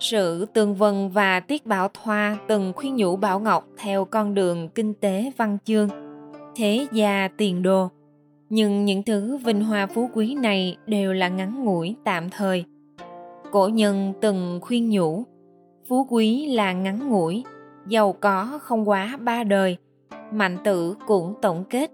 Sự 0.02 0.46
Tường 0.52 0.74
Vân 0.74 1.08
và 1.08 1.40
Tiết 1.40 1.66
Bảo 1.66 1.88
Thoa 1.88 2.38
từng 2.48 2.72
khuyên 2.76 2.96
nhủ 2.96 3.16
Bảo 3.16 3.40
Ngọc 3.40 3.68
theo 3.78 4.04
con 4.04 4.34
đường 4.34 4.68
kinh 4.68 4.94
tế 4.94 5.32
văn 5.36 5.58
chương, 5.64 5.88
thế 6.56 6.86
gia 6.92 7.28
tiền 7.36 7.62
đồ. 7.62 7.88
Nhưng 8.48 8.84
những 8.84 9.02
thứ 9.02 9.36
vinh 9.36 9.64
hoa 9.64 9.86
phú 9.86 10.10
quý 10.14 10.34
này 10.34 10.76
đều 10.86 11.12
là 11.12 11.28
ngắn 11.28 11.64
ngủi 11.64 11.96
tạm 12.04 12.30
thời. 12.30 12.64
Cổ 13.52 13.68
nhân 13.68 14.12
từng 14.20 14.58
khuyên 14.62 14.90
nhủ, 14.90 15.24
phú 15.88 16.06
quý 16.10 16.46
là 16.46 16.72
ngắn 16.72 17.08
ngủi 17.08 17.44
giàu 17.88 18.12
có 18.12 18.58
không 18.62 18.88
quá 18.88 19.18
ba 19.20 19.44
đời 19.44 19.76
mạnh 20.32 20.58
tử 20.64 20.94
cũng 21.06 21.34
tổng 21.42 21.64
kết 21.70 21.90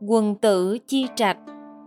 quần 0.00 0.34
tử 0.34 0.78
chi 0.86 1.06
trạch 1.14 1.38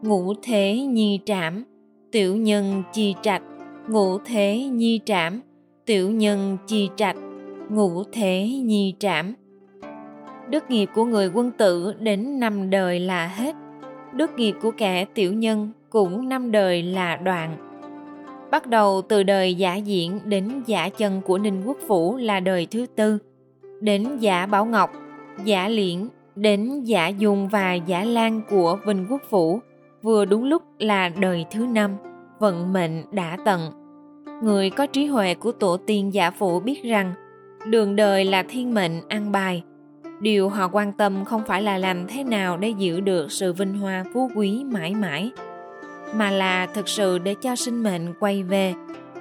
ngũ 0.01 0.34
thế 0.43 0.79
nhi 0.79 1.20
trảm 1.25 1.63
tiểu 2.12 2.36
nhân 2.36 2.84
chi 2.93 3.15
trạch 3.22 3.41
ngũ 3.88 4.17
thế 4.17 4.57
nhi 4.57 5.00
trảm. 5.05 5.41
Tiểu 5.85 6.11
nhân 6.11 6.57
chi 6.67 6.89
trạch. 6.95 7.15
Ngũ 7.69 8.03
thế 8.11 8.47
nhi 8.63 8.95
trảm. 9.00 9.33
Đức 10.50 10.69
nghiệp 10.69 10.89
của 10.95 11.05
người 11.05 11.31
quân 11.33 11.51
tử 11.51 11.93
đến 12.00 12.39
năm 12.39 12.69
đời 12.69 13.00
là 13.00 13.27
hết. 13.27 13.55
Đức 14.13 14.31
nghiệp 14.38 14.55
của 14.61 14.71
kẻ 14.71 15.05
tiểu 15.05 15.33
nhân 15.33 15.71
cũng 15.89 16.29
năm 16.29 16.51
đời 16.51 16.83
là 16.83 17.15
đoạn. 17.15 17.57
Bắt 18.51 18.67
đầu 18.67 19.01
từ 19.01 19.23
đời 19.23 19.55
giả 19.55 19.75
diễn 19.75 20.19
đến 20.25 20.63
giả 20.65 20.89
chân 20.89 21.21
của 21.21 21.38
Ninh 21.38 21.61
Quốc 21.65 21.77
Phủ 21.88 22.17
là 22.17 22.39
đời 22.39 22.67
thứ 22.71 22.85
tư, 22.95 23.17
đến 23.81 24.07
giả 24.19 24.45
Bảo 24.45 24.65
Ngọc, 24.65 24.91
giả 25.45 25.67
Liễn, 25.67 26.07
đến 26.35 26.83
giả 26.83 27.07
Dung 27.07 27.47
và 27.47 27.73
giả 27.73 28.03
Lan 28.03 28.41
của 28.50 28.77
Vinh 28.85 29.05
Quốc 29.09 29.21
Phủ, 29.29 29.59
vừa 30.01 30.25
đúng 30.25 30.43
lúc 30.43 30.63
là 30.79 31.09
đời 31.09 31.45
thứ 31.51 31.65
năm, 31.65 31.91
vận 32.41 32.74
mệnh 32.74 33.03
đã 33.12 33.38
tận. 33.45 33.71
Người 34.43 34.69
có 34.69 34.86
trí 34.86 35.05
huệ 35.05 35.33
của 35.33 35.51
tổ 35.51 35.77
tiên 35.77 36.13
giả 36.13 36.31
phụ 36.31 36.60
biết 36.60 36.83
rằng 36.83 37.13
đường 37.65 37.95
đời 37.95 38.25
là 38.25 38.43
thiên 38.43 38.74
mệnh 38.74 39.01
ăn 39.07 39.31
bài. 39.31 39.63
Điều 40.19 40.50
họ 40.50 40.67
quan 40.67 40.93
tâm 40.93 41.25
không 41.25 41.41
phải 41.48 41.62
là 41.62 41.77
làm 41.77 42.07
thế 42.07 42.24
nào 42.24 42.57
để 42.57 42.69
giữ 42.69 43.00
được 43.00 43.31
sự 43.31 43.53
vinh 43.53 43.74
hoa 43.74 44.03
phú 44.13 44.29
quý 44.36 44.63
mãi 44.63 44.95
mãi, 44.95 45.31
mà 46.15 46.31
là 46.31 46.65
thực 46.65 46.89
sự 46.89 47.17
để 47.19 47.36
cho 47.41 47.55
sinh 47.55 47.83
mệnh 47.83 48.13
quay 48.19 48.43
về 48.43 48.74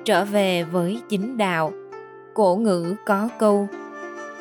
trở 0.04 0.24
về 0.24 0.62
với 0.62 1.00
chính 1.08 1.36
đạo 1.36 1.72
cổ 2.34 2.56
ngữ 2.56 2.94
có 3.06 3.28
câu 3.38 3.68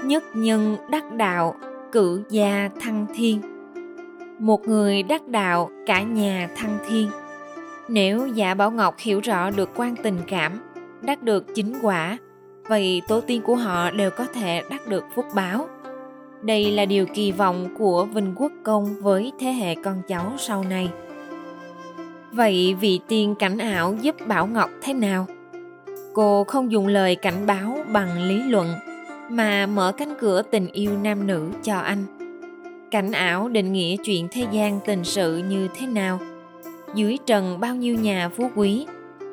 nhất 0.03 0.23
nhân 0.33 0.77
đắc 0.91 1.13
đạo 1.17 1.55
cử 1.91 2.23
gia 2.29 2.69
thăng 2.79 3.05
thiên 3.15 3.41
một 4.39 4.67
người 4.67 5.03
đắc 5.03 5.27
đạo 5.27 5.69
cả 5.85 6.01
nhà 6.01 6.49
thăng 6.55 6.77
thiên 6.87 7.09
nếu 7.89 8.27
giả 8.27 8.53
bảo 8.53 8.71
ngọc 8.71 8.95
hiểu 8.99 9.19
rõ 9.19 9.49
được 9.49 9.69
quan 9.75 9.95
tình 10.03 10.17
cảm 10.27 10.59
đắc 11.01 11.23
được 11.23 11.55
chính 11.55 11.73
quả 11.81 12.17
vậy 12.67 13.01
tổ 13.07 13.21
tiên 13.21 13.41
của 13.41 13.55
họ 13.55 13.91
đều 13.91 14.09
có 14.11 14.25
thể 14.25 14.61
đắc 14.69 14.87
được 14.87 15.03
phúc 15.15 15.25
báo 15.35 15.67
đây 16.41 16.71
là 16.71 16.85
điều 16.85 17.05
kỳ 17.05 17.31
vọng 17.31 17.75
của 17.77 18.05
vinh 18.05 18.33
quốc 18.35 18.51
công 18.63 19.01
với 19.01 19.31
thế 19.39 19.51
hệ 19.51 19.75
con 19.75 20.01
cháu 20.07 20.33
sau 20.37 20.63
này 20.63 20.89
Vậy 22.31 22.75
vị 22.79 22.99
tiên 23.07 23.35
cảnh 23.39 23.57
ảo 23.57 23.95
giúp 24.01 24.15
Bảo 24.27 24.47
Ngọc 24.47 24.69
thế 24.81 24.93
nào? 24.93 25.27
Cô 26.13 26.43
không 26.43 26.71
dùng 26.71 26.87
lời 26.87 27.15
cảnh 27.15 27.45
báo 27.45 27.77
bằng 27.91 28.23
lý 28.23 28.43
luận, 28.43 28.73
mà 29.29 29.65
mở 29.65 29.91
cánh 29.91 30.13
cửa 30.19 30.41
tình 30.41 30.67
yêu 30.67 30.91
nam 31.03 31.27
nữ 31.27 31.49
cho 31.63 31.77
anh. 31.79 32.05
Cảnh 32.91 33.11
ảo 33.11 33.49
định 33.49 33.73
nghĩa 33.73 33.95
chuyện 34.05 34.27
thế 34.31 34.45
gian 34.51 34.79
tình 34.85 35.03
sự 35.03 35.37
như 35.37 35.67
thế 35.75 35.87
nào? 35.87 36.19
Dưới 36.95 37.17
trần 37.25 37.59
bao 37.59 37.75
nhiêu 37.75 37.95
nhà 37.95 38.29
phú 38.29 38.49
quý, 38.55 38.85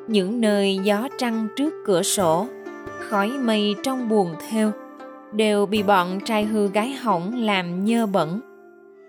những 0.07 0.41
nơi 0.41 0.79
gió 0.83 1.07
trăng 1.17 1.47
trước 1.55 1.73
cửa 1.85 2.03
sổ, 2.03 2.47
khói 3.09 3.29
mây 3.29 3.75
trong 3.83 4.09
buồn 4.09 4.35
theo, 4.49 4.71
đều 5.33 5.65
bị 5.65 5.83
bọn 5.83 6.19
trai 6.25 6.45
hư 6.45 6.67
gái 6.67 6.91
hỏng 6.91 7.43
làm 7.43 7.85
nhơ 7.85 8.05
bẩn. 8.05 8.41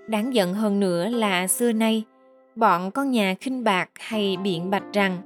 Đáng 0.07 0.35
giận 0.35 0.55
hơn 0.55 0.81
nữa 0.81 1.09
là 1.09 1.47
xưa 1.47 1.73
nay, 1.73 2.05
bọn 2.57 2.91
con 2.91 3.11
nhà 3.11 3.35
khinh 3.41 3.65
bạc 3.65 3.91
hay 3.99 4.37
biện 4.43 4.71
bạch 4.71 4.93
rằng 4.93 5.19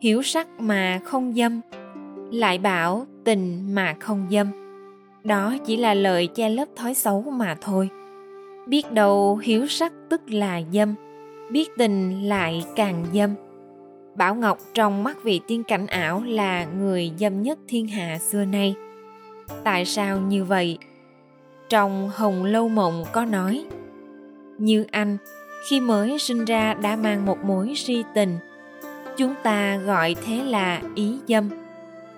hiếu 0.00 0.22
sắc 0.22 0.48
mà 0.60 1.00
không 1.04 1.34
dâm 1.36 1.60
lại 2.32 2.58
bảo 2.58 3.06
tình 3.24 3.74
mà 3.74 3.94
không 4.00 4.26
dâm. 4.30 4.46
Đó 5.24 5.54
chỉ 5.66 5.76
là 5.76 5.94
lời 5.94 6.26
che 6.26 6.48
lấp 6.48 6.68
thói 6.76 6.94
xấu 6.94 7.22
mà 7.22 7.56
thôi. 7.60 7.88
Biết 8.66 8.92
đâu 8.92 9.36
hiếu 9.36 9.66
sắc 9.66 9.92
tức 10.08 10.20
là 10.30 10.60
dâm 10.72 10.94
biết 11.50 11.68
tình 11.78 12.28
lại 12.28 12.64
càng 12.76 13.06
dâm. 13.14 13.30
Bảo 14.14 14.34
ngọc 14.34 14.58
trong 14.74 15.04
mắt 15.04 15.24
vị 15.24 15.40
tiên 15.46 15.64
cảnh 15.64 15.86
ảo 15.86 16.22
là 16.26 16.64
người 16.64 17.12
dâm 17.18 17.42
nhất 17.42 17.58
thiên 17.68 17.86
hạ 17.86 18.18
xưa 18.18 18.44
nay. 18.44 18.74
Tại 19.64 19.84
sao 19.84 20.20
như 20.20 20.44
vậy? 20.44 20.78
Trong 21.68 22.10
hồng 22.14 22.44
lâu 22.44 22.68
mộng 22.68 23.04
có 23.12 23.24
nói, 23.24 23.64
như 24.58 24.84
anh, 24.90 25.16
khi 25.68 25.80
mới 25.80 26.18
sinh 26.18 26.44
ra 26.44 26.74
đã 26.74 26.96
mang 26.96 27.26
một 27.26 27.38
mối 27.44 27.72
si 27.76 28.04
tình. 28.14 28.38
Chúng 29.16 29.34
ta 29.42 29.76
gọi 29.76 30.16
thế 30.26 30.44
là 30.44 30.82
ý 30.94 31.18
dâm. 31.28 31.48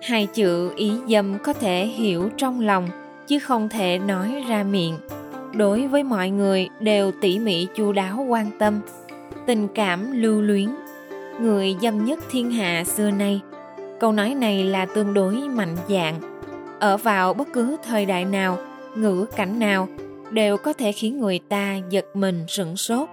Hai 0.01 0.27
chữ 0.33 0.73
ý 0.75 0.91
dâm 1.09 1.37
có 1.43 1.53
thể 1.53 1.85
hiểu 1.85 2.29
trong 2.37 2.61
lòng, 2.61 2.89
chứ 3.27 3.39
không 3.39 3.69
thể 3.69 3.97
nói 3.97 4.43
ra 4.47 4.63
miệng. 4.63 4.97
Đối 5.53 5.87
với 5.87 6.03
mọi 6.03 6.29
người 6.29 6.69
đều 6.79 7.11
tỉ 7.21 7.39
mỉ 7.39 7.67
chu 7.75 7.91
đáo 7.91 8.25
quan 8.29 8.51
tâm 8.59 8.81
tình 9.45 9.67
cảm 9.67 10.21
lưu 10.21 10.41
luyến. 10.41 10.69
Người 11.41 11.75
dâm 11.81 12.05
nhất 12.05 12.19
thiên 12.31 12.51
hạ 12.51 12.83
xưa 12.83 13.11
nay, 13.11 13.41
câu 13.99 14.11
nói 14.11 14.35
này 14.35 14.63
là 14.63 14.85
tương 14.85 15.13
đối 15.13 15.35
mạnh 15.35 15.75
dạng. 15.89 16.15
Ở 16.79 16.97
vào 16.97 17.33
bất 17.33 17.47
cứ 17.53 17.77
thời 17.83 18.05
đại 18.05 18.25
nào, 18.25 18.57
ngữ 18.95 19.25
cảnh 19.35 19.59
nào, 19.59 19.87
đều 20.31 20.57
có 20.57 20.73
thể 20.73 20.91
khiến 20.91 21.19
người 21.19 21.39
ta 21.49 21.75
giật 21.89 22.05
mình 22.13 22.43
sửng 22.47 22.77
sốt. 22.77 23.09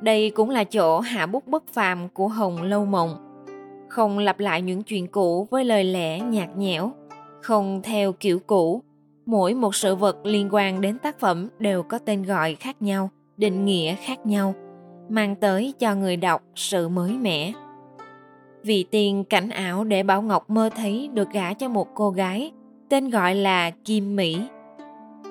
Đây 0.00 0.30
cũng 0.30 0.50
là 0.50 0.64
chỗ 0.64 1.00
hạ 1.00 1.26
bút 1.26 1.46
bất 1.46 1.62
phàm 1.72 2.08
của 2.08 2.28
hồng 2.28 2.62
lâu 2.62 2.84
mộng. 2.84 3.16
Không 3.88 4.18
lặp 4.18 4.40
lại 4.40 4.62
những 4.62 4.82
chuyện 4.82 5.06
cũ 5.06 5.48
với 5.50 5.64
lời 5.64 5.84
lẽ 5.84 6.20
nhạt 6.20 6.48
nhẽo, 6.56 6.92
không 7.42 7.82
theo 7.82 8.12
kiểu 8.12 8.38
cũ, 8.46 8.82
mỗi 9.26 9.54
một 9.54 9.74
sự 9.74 9.94
vật 9.94 10.16
liên 10.24 10.48
quan 10.52 10.80
đến 10.80 10.98
tác 10.98 11.20
phẩm 11.20 11.48
đều 11.58 11.82
có 11.82 11.98
tên 11.98 12.22
gọi 12.22 12.54
khác 12.54 12.82
nhau, 12.82 13.10
định 13.36 13.64
nghĩa 13.64 13.94
khác 13.94 14.26
nhau 14.26 14.54
mang 15.08 15.36
tới 15.36 15.74
cho 15.78 15.94
người 15.94 16.16
đọc 16.16 16.42
sự 16.54 16.88
mới 16.88 17.12
mẻ. 17.12 17.52
Vì 18.62 18.84
tiền 18.90 19.24
cảnh 19.24 19.48
ảo 19.50 19.84
để 19.84 20.02
bảo 20.02 20.22
ngọc 20.22 20.50
mơ 20.50 20.70
thấy 20.76 21.10
được 21.12 21.30
gả 21.30 21.54
cho 21.54 21.68
một 21.68 21.88
cô 21.94 22.10
gái 22.10 22.52
tên 22.88 23.10
gọi 23.10 23.34
là 23.34 23.70
kim 23.70 24.16
mỹ. 24.16 24.38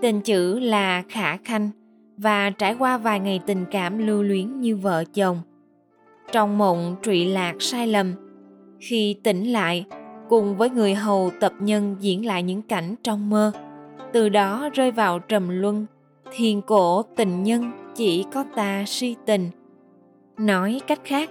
Tên 0.02 0.22
chữ 0.22 0.60
là 0.60 1.04
khả 1.10 1.38
khanh 1.38 1.70
và 2.18 2.50
trải 2.50 2.76
qua 2.80 2.98
vài 2.98 3.20
ngày 3.20 3.40
tình 3.46 3.66
cảm 3.72 4.08
lưu 4.08 4.24
luyến 4.24 4.62
như 4.62 4.78
vợ 4.78 5.04
chồng. 5.14 5.42
Trong 6.32 6.58
mộng 6.58 6.96
trụy 7.02 7.26
lạc 7.26 7.56
sai 7.60 7.88
lầm, 7.88 8.14
khi 8.80 9.16
tỉnh 9.24 9.52
lại, 9.52 9.86
cùng 10.30 10.58
với 10.58 10.70
người 10.70 10.94
hầu 10.96 11.32
tập 11.40 11.54
nhân 11.60 11.96
diễn 12.00 12.26
lại 12.26 12.44
những 12.44 12.62
cảnh 12.62 12.96
trong 13.04 13.30
mơ, 13.30 13.52
từ 14.14 14.30
đó 14.30 14.70
rơi 14.74 14.92
vào 14.92 15.20
trầm 15.20 15.50
luân. 15.50 15.86
Thiền 16.32 16.62
cổ 16.62 17.02
tình 17.02 17.44
nhân 17.44 17.72
chỉ 17.96 18.26
có 18.34 18.46
ta 18.56 18.84
si 18.88 19.16
tình 19.26 19.50
nói 20.38 20.82
cách 20.88 21.02
khác, 21.04 21.30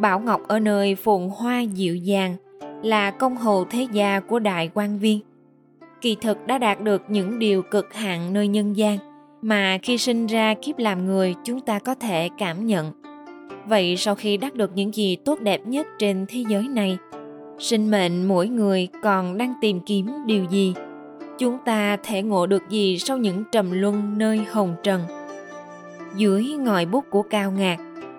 bảo 0.00 0.20
ngọc 0.20 0.40
ở 0.48 0.58
nơi 0.58 0.94
phồn 0.94 1.30
hoa 1.36 1.60
dịu 1.60 1.96
dàng 1.96 2.36
là 2.82 3.10
công 3.10 3.36
hầu 3.36 3.64
thế 3.64 3.86
gia 3.92 4.20
của 4.20 4.38
đại 4.38 4.70
quan 4.74 4.98
viên. 4.98 5.20
Kỳ 6.00 6.16
thực 6.20 6.46
đã 6.46 6.58
đạt 6.58 6.80
được 6.80 7.02
những 7.08 7.38
điều 7.38 7.62
cực 7.62 7.94
hạn 7.94 8.32
nơi 8.32 8.48
nhân 8.48 8.76
gian 8.76 8.98
mà 9.42 9.78
khi 9.82 9.98
sinh 9.98 10.26
ra 10.26 10.54
kiếp 10.62 10.78
làm 10.78 11.06
người 11.06 11.34
chúng 11.44 11.60
ta 11.60 11.78
có 11.78 11.94
thể 11.94 12.28
cảm 12.38 12.66
nhận. 12.66 12.92
Vậy 13.68 13.96
sau 13.96 14.14
khi 14.14 14.36
đắc 14.36 14.54
được 14.54 14.70
những 14.74 14.94
gì 14.94 15.16
tốt 15.16 15.40
đẹp 15.40 15.66
nhất 15.66 15.86
trên 15.98 16.26
thế 16.28 16.44
giới 16.48 16.68
này, 16.68 16.98
sinh 17.58 17.90
mệnh 17.90 18.28
mỗi 18.28 18.48
người 18.48 18.88
còn 19.02 19.38
đang 19.38 19.54
tìm 19.60 19.80
kiếm 19.86 20.10
điều 20.26 20.44
gì? 20.44 20.74
Chúng 21.38 21.58
ta 21.64 21.96
thể 21.96 22.22
ngộ 22.22 22.46
được 22.46 22.62
gì 22.68 22.98
sau 22.98 23.16
những 23.16 23.44
trầm 23.52 23.70
luân 23.70 24.18
nơi 24.18 24.38
hồng 24.50 24.74
trần? 24.82 25.02
Dưới 26.16 26.44
ngòi 26.44 26.86
bút 26.86 27.04
của 27.10 27.22
cao 27.22 27.50
ngạc 27.50 27.76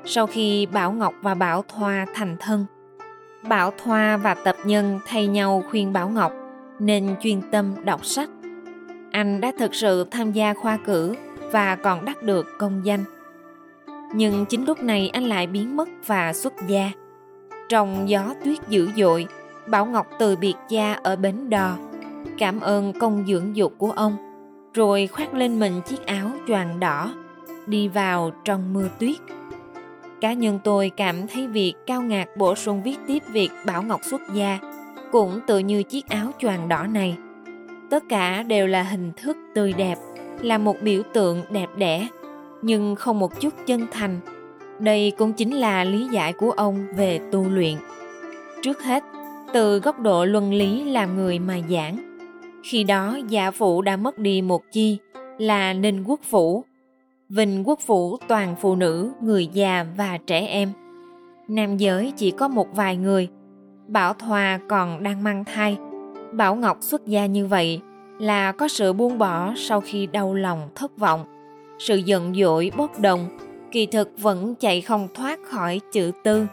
sau 0.09 0.27
khi 0.27 0.65
bảo 0.65 0.91
ngọc 0.91 1.13
và 1.21 1.33
bảo 1.33 1.63
thoa 1.67 2.05
thành 2.13 2.35
thân. 2.39 2.65
Bảo 3.43 3.71
thoa 3.83 4.17
và 4.17 4.33
tập 4.33 4.55
nhân 4.65 4.99
thay 5.05 5.27
nhau 5.27 5.63
khuyên 5.69 5.93
bảo 5.93 6.09
ngọc 6.09 6.33
nên 6.79 7.15
chuyên 7.21 7.41
tâm 7.51 7.73
đọc 7.85 8.05
sách. 8.05 8.29
Anh 9.11 9.41
đã 9.41 9.51
thực 9.59 9.75
sự 9.75 10.03
tham 10.11 10.31
gia 10.31 10.53
khoa 10.53 10.77
cử 10.77 11.15
và 11.51 11.75
còn 11.75 12.05
đắc 12.05 12.23
được 12.23 12.47
công 12.59 12.85
danh. 12.85 13.03
Nhưng 14.13 14.45
chính 14.45 14.65
lúc 14.65 14.83
này 14.83 15.09
anh 15.13 15.23
lại 15.23 15.47
biến 15.47 15.75
mất 15.75 15.89
và 16.05 16.33
xuất 16.33 16.53
gia. 16.67 16.91
Trong 17.69 18.09
gió 18.09 18.33
tuyết 18.43 18.57
dữ 18.69 18.89
dội, 18.97 19.27
bảo 19.67 19.85
ngọc 19.85 20.07
từ 20.19 20.35
biệt 20.35 20.55
gia 20.69 20.93
ở 20.93 21.15
bến 21.15 21.49
đò, 21.49 21.77
cảm 22.37 22.59
ơn 22.59 22.93
công 22.99 23.25
dưỡng 23.27 23.55
dục 23.55 23.73
của 23.77 23.91
ông, 23.91 24.17
rồi 24.73 25.07
khoác 25.07 25.33
lên 25.33 25.59
mình 25.59 25.81
chiếc 25.85 26.05
áo 26.05 26.31
choàng 26.47 26.79
đỏ, 26.79 27.13
đi 27.65 27.87
vào 27.87 28.31
trong 28.45 28.73
mưa 28.73 28.87
tuyết 28.99 29.17
cá 30.21 30.33
nhân 30.33 30.59
tôi 30.63 30.91
cảm 30.97 31.27
thấy 31.27 31.47
việc 31.47 31.73
cao 31.87 32.01
ngạc 32.01 32.37
bổ 32.37 32.55
sung 32.55 32.83
viết 32.83 32.97
tiếp 33.07 33.23
việc 33.31 33.49
bảo 33.65 33.83
ngọc 33.83 34.01
xuất 34.03 34.21
gia 34.33 34.59
cũng 35.11 35.39
tự 35.47 35.59
như 35.59 35.83
chiếc 35.83 36.07
áo 36.07 36.31
choàng 36.39 36.69
đỏ 36.69 36.87
này. 36.87 37.17
Tất 37.89 38.03
cả 38.09 38.43
đều 38.43 38.67
là 38.67 38.83
hình 38.83 39.11
thức 39.17 39.37
tươi 39.55 39.73
đẹp, 39.73 39.95
là 40.41 40.57
một 40.57 40.75
biểu 40.81 41.01
tượng 41.13 41.43
đẹp 41.49 41.69
đẽ, 41.77 42.07
nhưng 42.61 42.95
không 42.95 43.19
một 43.19 43.41
chút 43.41 43.53
chân 43.65 43.87
thành. 43.91 44.19
Đây 44.79 45.11
cũng 45.17 45.33
chính 45.33 45.55
là 45.55 45.83
lý 45.83 46.07
giải 46.11 46.33
của 46.33 46.51
ông 46.51 46.85
về 46.95 47.19
tu 47.31 47.49
luyện. 47.49 47.75
Trước 48.61 48.83
hết, 48.83 49.03
từ 49.53 49.79
góc 49.79 49.99
độ 49.99 50.25
luân 50.25 50.53
lý 50.53 50.83
làm 50.83 51.15
người 51.15 51.39
mà 51.39 51.59
giảng, 51.69 52.17
khi 52.63 52.83
đó 52.83 53.17
giả 53.29 53.51
phụ 53.51 53.81
đã 53.81 53.97
mất 53.97 54.19
đi 54.19 54.41
một 54.41 54.63
chi 54.71 54.97
là 55.37 55.73
ninh 55.73 56.03
quốc 56.03 56.19
phủ 56.29 56.63
vinh 57.29 57.67
quốc 57.67 57.79
phủ 57.79 58.17
toàn 58.27 58.55
phụ 58.61 58.75
nữ, 58.75 59.11
người 59.21 59.47
già 59.47 59.85
và 59.97 60.17
trẻ 60.27 60.47
em. 60.47 60.71
Nam 61.47 61.77
giới 61.77 62.13
chỉ 62.17 62.31
có 62.31 62.47
một 62.47 62.75
vài 62.75 62.97
người. 62.97 63.27
Bảo 63.87 64.13
thoa 64.13 64.59
còn 64.69 65.03
đang 65.03 65.23
mang 65.23 65.43
thai. 65.43 65.77
Bảo 66.31 66.55
ngọc 66.55 66.77
xuất 66.81 67.05
gia 67.05 67.25
như 67.25 67.47
vậy 67.47 67.81
là 68.19 68.51
có 68.51 68.67
sự 68.67 68.93
buông 68.93 69.17
bỏ 69.17 69.53
sau 69.57 69.81
khi 69.81 70.05
đau 70.05 70.33
lòng, 70.33 70.69
thất 70.75 70.97
vọng. 70.97 71.25
Sự 71.79 71.95
giận 71.95 72.33
dỗi, 72.35 72.71
bốc 72.77 72.99
đồng, 72.99 73.37
kỳ 73.71 73.85
thực 73.85 74.11
vẫn 74.17 74.55
chạy 74.55 74.81
không 74.81 75.07
thoát 75.13 75.39
khỏi 75.43 75.81
chữ 75.91 76.11
tư. 76.23 76.47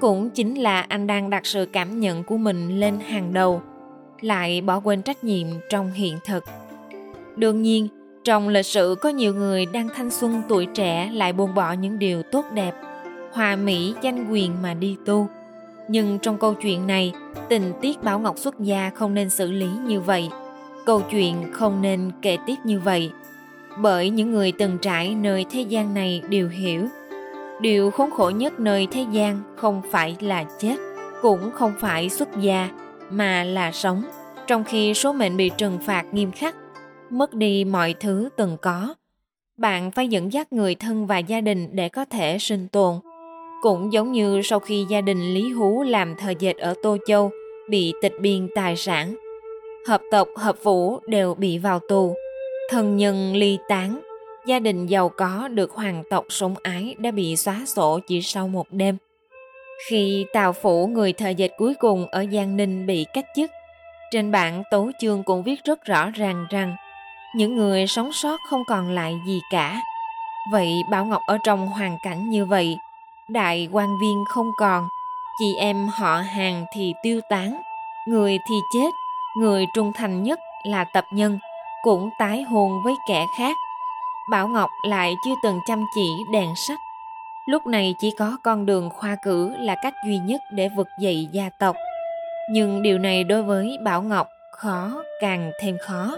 Cũng 0.00 0.30
chính 0.30 0.54
là 0.54 0.80
anh 0.80 1.06
đang 1.06 1.30
đặt 1.30 1.46
sự 1.46 1.66
cảm 1.72 2.00
nhận 2.00 2.24
của 2.24 2.36
mình 2.36 2.80
lên 2.80 3.00
hàng 3.00 3.32
đầu, 3.32 3.62
lại 4.20 4.60
bỏ 4.60 4.80
quên 4.80 5.02
trách 5.02 5.24
nhiệm 5.24 5.46
trong 5.70 5.92
hiện 5.92 6.18
thực. 6.24 6.44
Đương 7.36 7.62
nhiên 7.62 7.88
trong 8.24 8.48
lịch 8.48 8.66
sử, 8.66 8.96
có 9.00 9.08
nhiều 9.08 9.34
người 9.34 9.66
đang 9.66 9.88
thanh 9.96 10.10
xuân 10.10 10.42
tuổi 10.48 10.66
trẻ 10.66 11.10
lại 11.12 11.32
buông 11.32 11.54
bỏ 11.54 11.72
những 11.72 11.98
điều 11.98 12.22
tốt 12.22 12.44
đẹp, 12.52 12.74
hòa 13.32 13.56
mỹ 13.56 13.94
danh 14.02 14.30
quyền 14.30 14.62
mà 14.62 14.74
đi 14.74 14.96
tu. 15.06 15.28
Nhưng 15.88 16.18
trong 16.18 16.38
câu 16.38 16.54
chuyện 16.54 16.86
này, 16.86 17.12
tình 17.48 17.72
tiết 17.80 18.02
bảo 18.02 18.18
ngọc 18.18 18.38
xuất 18.38 18.60
gia 18.60 18.90
không 18.94 19.14
nên 19.14 19.30
xử 19.30 19.52
lý 19.52 19.68
như 19.86 20.00
vậy. 20.00 20.28
Câu 20.86 21.00
chuyện 21.10 21.52
không 21.52 21.82
nên 21.82 22.10
kể 22.22 22.38
tiếp 22.46 22.54
như 22.64 22.80
vậy. 22.80 23.10
Bởi 23.78 24.10
những 24.10 24.32
người 24.32 24.52
từng 24.52 24.78
trải 24.78 25.14
nơi 25.14 25.46
thế 25.50 25.60
gian 25.60 25.94
này 25.94 26.22
đều 26.28 26.48
hiểu. 26.48 26.86
Điều 27.60 27.90
khốn 27.90 28.10
khổ 28.10 28.30
nhất 28.30 28.60
nơi 28.60 28.88
thế 28.90 29.06
gian 29.12 29.40
không 29.56 29.82
phải 29.90 30.16
là 30.20 30.44
chết, 30.58 30.76
cũng 31.22 31.50
không 31.54 31.72
phải 31.80 32.08
xuất 32.08 32.28
gia, 32.40 32.68
mà 33.10 33.44
là 33.44 33.72
sống. 33.72 34.02
Trong 34.46 34.64
khi 34.64 34.94
số 34.94 35.12
mệnh 35.12 35.36
bị 35.36 35.50
trừng 35.58 35.78
phạt 35.86 36.04
nghiêm 36.12 36.32
khắc 36.32 36.54
mất 37.18 37.34
đi 37.34 37.64
mọi 37.64 37.94
thứ 38.00 38.28
từng 38.36 38.56
có. 38.62 38.94
Bạn 39.56 39.90
phải 39.90 40.08
dẫn 40.08 40.32
dắt 40.32 40.52
người 40.52 40.74
thân 40.74 41.06
và 41.06 41.18
gia 41.18 41.40
đình 41.40 41.68
để 41.72 41.88
có 41.88 42.04
thể 42.04 42.38
sinh 42.38 42.68
tồn. 42.68 42.94
Cũng 43.62 43.92
giống 43.92 44.12
như 44.12 44.40
sau 44.44 44.60
khi 44.60 44.86
gia 44.88 45.00
đình 45.00 45.34
lý 45.34 45.52
hú 45.52 45.82
làm 45.82 46.14
thờ 46.16 46.32
dệt 46.38 46.56
ở 46.56 46.74
tô 46.82 46.96
châu, 47.06 47.30
bị 47.70 47.92
tịch 48.02 48.12
biên 48.20 48.48
tài 48.54 48.76
sản. 48.76 49.14
Hợp 49.88 50.00
tộc, 50.10 50.28
hợp 50.36 50.56
vũ 50.62 50.98
đều 51.06 51.34
bị 51.34 51.58
vào 51.58 51.80
tù. 51.88 52.14
Thân 52.70 52.96
nhân 52.96 53.34
ly 53.34 53.58
tán, 53.68 54.00
gia 54.46 54.58
đình 54.58 54.86
giàu 54.86 55.08
có 55.08 55.48
được 55.48 55.70
hoàng 55.72 56.02
tộc 56.10 56.24
sủng 56.28 56.54
ái 56.62 56.94
đã 56.98 57.10
bị 57.10 57.36
xóa 57.36 57.62
sổ 57.66 58.00
chỉ 58.06 58.22
sau 58.22 58.48
một 58.48 58.66
đêm. 58.70 58.96
Khi 59.88 60.26
tào 60.32 60.52
phủ, 60.52 60.86
người 60.86 61.12
thợ 61.12 61.28
dệt 61.28 61.50
cuối 61.58 61.74
cùng 61.74 62.06
ở 62.06 62.24
giang 62.32 62.56
ninh 62.56 62.86
bị 62.86 63.06
cách 63.14 63.26
chức, 63.36 63.50
trên 64.10 64.30
bản 64.30 64.62
tấu 64.70 64.90
chương 65.00 65.22
cũng 65.22 65.42
viết 65.42 65.64
rất 65.64 65.84
rõ 65.84 66.10
ràng 66.10 66.46
rằng 66.50 66.76
những 67.34 67.56
người 67.56 67.86
sống 67.86 68.12
sót 68.12 68.40
không 68.50 68.64
còn 68.64 68.90
lại 68.90 69.20
gì 69.26 69.40
cả. 69.50 69.80
Vậy 70.52 70.82
bảo 70.90 71.04
ngọc 71.04 71.22
ở 71.26 71.38
trong 71.44 71.66
hoàn 71.66 71.98
cảnh 72.02 72.30
như 72.30 72.44
vậy, 72.44 72.78
đại 73.28 73.68
quan 73.72 73.98
viên 74.00 74.24
không 74.28 74.50
còn, 74.56 74.88
chị 75.38 75.54
em 75.58 75.88
họ 75.88 76.16
hàng 76.16 76.64
thì 76.74 76.94
tiêu 77.02 77.20
tán, 77.28 77.62
người 78.08 78.38
thì 78.48 78.54
chết, 78.74 78.90
người 79.38 79.66
trung 79.74 79.92
thành 79.92 80.22
nhất 80.22 80.38
là 80.64 80.84
tập 80.84 81.04
nhân, 81.10 81.38
cũng 81.82 82.10
tái 82.18 82.42
hôn 82.42 82.82
với 82.84 82.94
kẻ 83.08 83.26
khác. 83.38 83.56
Bảo 84.30 84.48
ngọc 84.48 84.70
lại 84.88 85.14
chưa 85.24 85.34
từng 85.42 85.60
chăm 85.66 85.84
chỉ 85.94 86.08
đèn 86.32 86.56
sách 86.56 86.78
lúc 87.46 87.66
này 87.66 87.94
chỉ 87.98 88.10
có 88.10 88.36
con 88.42 88.66
đường 88.66 88.90
khoa 88.90 89.16
cử 89.22 89.56
là 89.58 89.74
cách 89.82 89.94
duy 90.06 90.18
nhất 90.18 90.40
để 90.50 90.68
vực 90.68 90.88
dậy 90.98 91.28
gia 91.32 91.50
tộc. 91.58 91.76
Nhưng 92.50 92.82
điều 92.82 92.98
này 92.98 93.24
đối 93.24 93.42
với 93.42 93.78
bảo 93.82 94.02
ngọc 94.02 94.28
khó, 94.52 95.02
càng 95.20 95.50
thêm 95.60 95.76
khó 95.80 96.16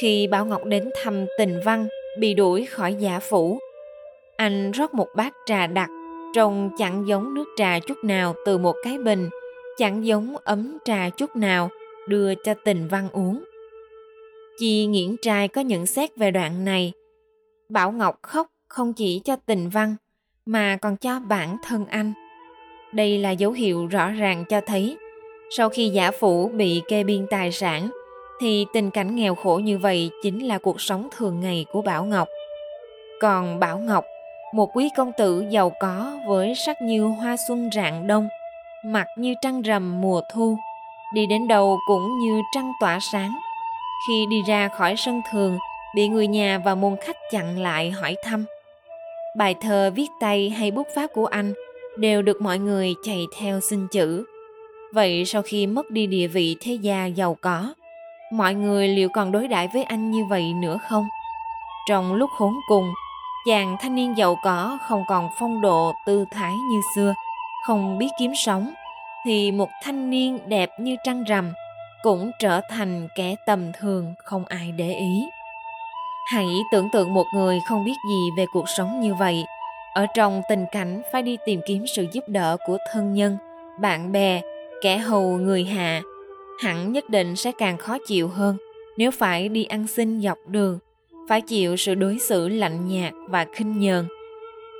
khi 0.00 0.26
bảo 0.26 0.46
ngọc 0.46 0.64
đến 0.64 0.90
thăm 1.02 1.26
tình 1.38 1.60
văn, 1.64 1.88
bị 2.18 2.34
đuổi 2.34 2.66
khỏi 2.66 2.94
giả 2.94 3.20
phủ. 3.20 3.58
Anh 4.36 4.70
rót 4.70 4.94
một 4.94 5.08
bát 5.16 5.34
trà 5.46 5.66
đặc, 5.66 5.90
trông 6.34 6.70
chẳng 6.78 7.08
giống 7.08 7.34
nước 7.34 7.44
trà 7.56 7.78
chút 7.78 8.04
nào 8.04 8.34
từ 8.46 8.58
một 8.58 8.74
cái 8.84 8.98
bình, 8.98 9.28
chẳng 9.78 10.06
giống 10.06 10.36
ấm 10.44 10.78
trà 10.84 11.10
chút 11.10 11.36
nào 11.36 11.70
đưa 12.08 12.34
cho 12.34 12.54
tình 12.64 12.88
văn 12.88 13.08
uống. 13.12 13.44
Chi 14.58 14.86
nghiễn 14.86 15.16
trai 15.22 15.48
có 15.48 15.60
nhận 15.60 15.86
xét 15.86 16.16
về 16.16 16.30
đoạn 16.30 16.64
này. 16.64 16.92
Bảo 17.68 17.92
ngọc 17.92 18.18
khóc 18.22 18.46
không 18.68 18.92
chỉ 18.92 19.20
cho 19.24 19.36
tình 19.36 19.68
văn, 19.68 19.96
mà 20.46 20.76
còn 20.76 20.96
cho 20.96 21.20
bản 21.28 21.56
thân 21.64 21.86
anh. 21.86 22.12
Đây 22.92 23.18
là 23.18 23.30
dấu 23.30 23.52
hiệu 23.52 23.86
rõ 23.86 24.10
ràng 24.10 24.44
cho 24.48 24.60
thấy, 24.60 24.96
sau 25.50 25.68
khi 25.68 25.88
giả 25.88 26.10
phủ 26.10 26.48
bị 26.48 26.82
kê 26.88 27.04
biên 27.04 27.26
tài 27.30 27.52
sản 27.52 27.90
thì 28.40 28.66
tình 28.72 28.90
cảnh 28.90 29.16
nghèo 29.16 29.34
khổ 29.34 29.60
như 29.64 29.78
vậy 29.78 30.10
chính 30.22 30.46
là 30.46 30.58
cuộc 30.58 30.80
sống 30.80 31.08
thường 31.16 31.40
ngày 31.40 31.66
của 31.72 31.82
bảo 31.82 32.04
ngọc 32.04 32.28
còn 33.20 33.60
bảo 33.60 33.78
ngọc 33.78 34.04
một 34.54 34.76
quý 34.76 34.88
công 34.96 35.12
tử 35.18 35.44
giàu 35.50 35.72
có 35.80 36.12
với 36.28 36.54
sắc 36.66 36.82
như 36.82 37.02
hoa 37.02 37.36
xuân 37.48 37.70
rạng 37.74 38.06
đông 38.06 38.28
mặt 38.84 39.06
như 39.16 39.34
trăng 39.42 39.62
rằm 39.62 40.00
mùa 40.00 40.20
thu 40.32 40.56
đi 41.12 41.26
đến 41.26 41.48
đâu 41.48 41.80
cũng 41.86 42.18
như 42.18 42.42
trăng 42.52 42.72
tỏa 42.80 42.98
sáng. 43.00 43.38
Khi 44.08 44.26
đi 44.30 44.42
ra 44.42 44.68
khỏi 44.68 44.94
sân 44.96 45.20
thường, 45.30 45.58
bị 45.94 46.08
người 46.08 46.26
nhà 46.26 46.58
và 46.64 46.74
môn 46.74 46.96
khách 47.00 47.16
chặn 47.30 47.58
lại 47.58 47.90
hỏi 47.90 48.16
thăm. 48.24 48.44
Bài 49.36 49.54
thơ 49.60 49.90
viết 49.94 50.08
tay 50.20 50.50
hay 50.50 50.70
bút 50.70 50.86
pháp 50.94 51.06
của 51.14 51.26
anh 51.26 51.52
đều 51.96 52.22
được 52.22 52.42
mọi 52.42 52.58
người 52.58 52.94
chạy 53.04 53.24
theo 53.38 53.60
xin 53.60 53.86
chữ. 53.88 54.24
Vậy 54.92 55.24
sau 55.24 55.42
khi 55.42 55.66
mất 55.66 55.90
đi 55.90 56.06
địa 56.06 56.26
vị 56.26 56.56
thế 56.60 56.74
gia 56.74 57.06
giàu 57.06 57.36
có, 57.40 57.74
mọi 58.36 58.54
người 58.54 58.88
liệu 58.88 59.08
còn 59.08 59.32
đối 59.32 59.48
đãi 59.48 59.68
với 59.68 59.84
anh 59.84 60.10
như 60.10 60.24
vậy 60.24 60.52
nữa 60.52 60.78
không? 60.88 61.08
Trong 61.88 62.14
lúc 62.14 62.30
khốn 62.38 62.54
cùng, 62.68 62.92
chàng 63.46 63.76
thanh 63.80 63.94
niên 63.94 64.16
giàu 64.16 64.36
có 64.42 64.78
không 64.88 65.04
còn 65.08 65.28
phong 65.38 65.60
độ 65.60 65.92
tư 66.06 66.24
thái 66.30 66.52
như 66.70 66.80
xưa, 66.94 67.14
không 67.66 67.98
biết 67.98 68.08
kiếm 68.18 68.32
sống, 68.34 68.72
thì 69.24 69.52
một 69.52 69.68
thanh 69.82 70.10
niên 70.10 70.38
đẹp 70.46 70.70
như 70.80 70.96
trăng 71.04 71.24
rằm 71.24 71.52
cũng 72.02 72.30
trở 72.38 72.60
thành 72.70 73.08
kẻ 73.16 73.34
tầm 73.46 73.72
thường 73.72 74.14
không 74.24 74.44
ai 74.44 74.72
để 74.72 74.92
ý. 74.92 75.24
Hãy 76.32 76.46
tưởng 76.72 76.88
tượng 76.92 77.14
một 77.14 77.26
người 77.34 77.60
không 77.68 77.84
biết 77.84 77.96
gì 78.10 78.30
về 78.36 78.46
cuộc 78.52 78.68
sống 78.68 79.00
như 79.00 79.14
vậy, 79.14 79.44
ở 79.94 80.06
trong 80.14 80.42
tình 80.48 80.66
cảnh 80.72 81.02
phải 81.12 81.22
đi 81.22 81.36
tìm 81.46 81.60
kiếm 81.66 81.84
sự 81.86 82.06
giúp 82.12 82.24
đỡ 82.26 82.56
của 82.66 82.78
thân 82.92 83.14
nhân, 83.14 83.38
bạn 83.80 84.12
bè, 84.12 84.40
kẻ 84.82 84.98
hầu 84.98 85.22
người 85.22 85.64
hạ, 85.64 86.02
hẳn 86.62 86.92
nhất 86.92 87.10
định 87.10 87.36
sẽ 87.36 87.52
càng 87.58 87.78
khó 87.78 87.98
chịu 88.06 88.28
hơn 88.28 88.56
nếu 88.96 89.10
phải 89.10 89.48
đi 89.48 89.64
ăn 89.64 89.86
xin 89.86 90.20
dọc 90.20 90.38
đường, 90.46 90.78
phải 91.28 91.40
chịu 91.40 91.76
sự 91.76 91.94
đối 91.94 92.18
xử 92.18 92.48
lạnh 92.48 92.88
nhạt 92.88 93.12
và 93.28 93.46
khinh 93.52 93.80
nhờn. 93.80 94.06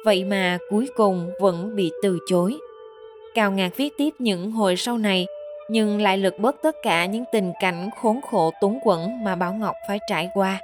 Vậy 0.04 0.24
mà 0.24 0.58
cuối 0.70 0.88
cùng 0.96 1.30
vẫn 1.40 1.76
bị 1.76 1.92
từ 2.02 2.18
chối. 2.28 2.58
Cao 3.34 3.50
Ngạc 3.50 3.76
viết 3.76 3.92
tiếp 3.98 4.10
những 4.18 4.50
hồi 4.50 4.76
sau 4.76 4.98
này, 4.98 5.26
nhưng 5.70 6.02
lại 6.02 6.18
lược 6.18 6.38
bớt 6.38 6.56
tất 6.62 6.76
cả 6.82 7.06
những 7.06 7.24
tình 7.32 7.52
cảnh 7.60 7.90
khốn 8.00 8.20
khổ 8.30 8.50
túng 8.60 8.78
quẫn 8.84 9.24
mà 9.24 9.34
Bảo 9.34 9.52
Ngọc 9.52 9.74
phải 9.88 9.98
trải 10.08 10.30
qua. 10.34 10.60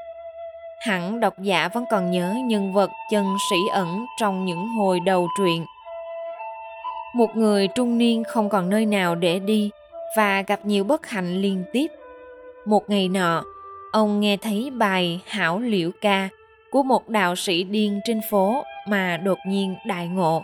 Hẳn 0.86 1.20
độc 1.20 1.34
giả 1.38 1.68
vẫn 1.74 1.84
còn 1.90 2.10
nhớ 2.10 2.34
nhân 2.44 2.72
vật 2.72 2.90
chân 3.10 3.26
sĩ 3.50 3.56
ẩn 3.72 4.06
trong 4.20 4.44
những 4.44 4.68
hồi 4.68 5.00
đầu 5.00 5.28
truyện. 5.38 5.64
Một 7.14 7.36
người 7.36 7.68
trung 7.68 7.98
niên 7.98 8.24
không 8.24 8.48
còn 8.48 8.70
nơi 8.70 8.86
nào 8.86 9.14
để 9.14 9.38
đi 9.38 9.70
và 10.16 10.42
gặp 10.42 10.60
nhiều 10.64 10.84
bất 10.84 11.06
hạnh 11.06 11.34
liên 11.42 11.64
tiếp. 11.72 11.86
Một 12.66 12.90
ngày 12.90 13.08
nọ, 13.08 13.42
ông 13.92 14.20
nghe 14.20 14.36
thấy 14.36 14.70
bài 14.70 15.20
Hảo 15.26 15.58
Liễu 15.60 15.90
Ca 16.00 16.28
của 16.70 16.82
một 16.82 17.08
đạo 17.08 17.36
sĩ 17.36 17.64
điên 17.64 18.00
trên 18.04 18.20
phố 18.30 18.64
mà 18.88 19.16
đột 19.16 19.38
nhiên 19.46 19.76
đại 19.86 20.08
ngộ, 20.08 20.42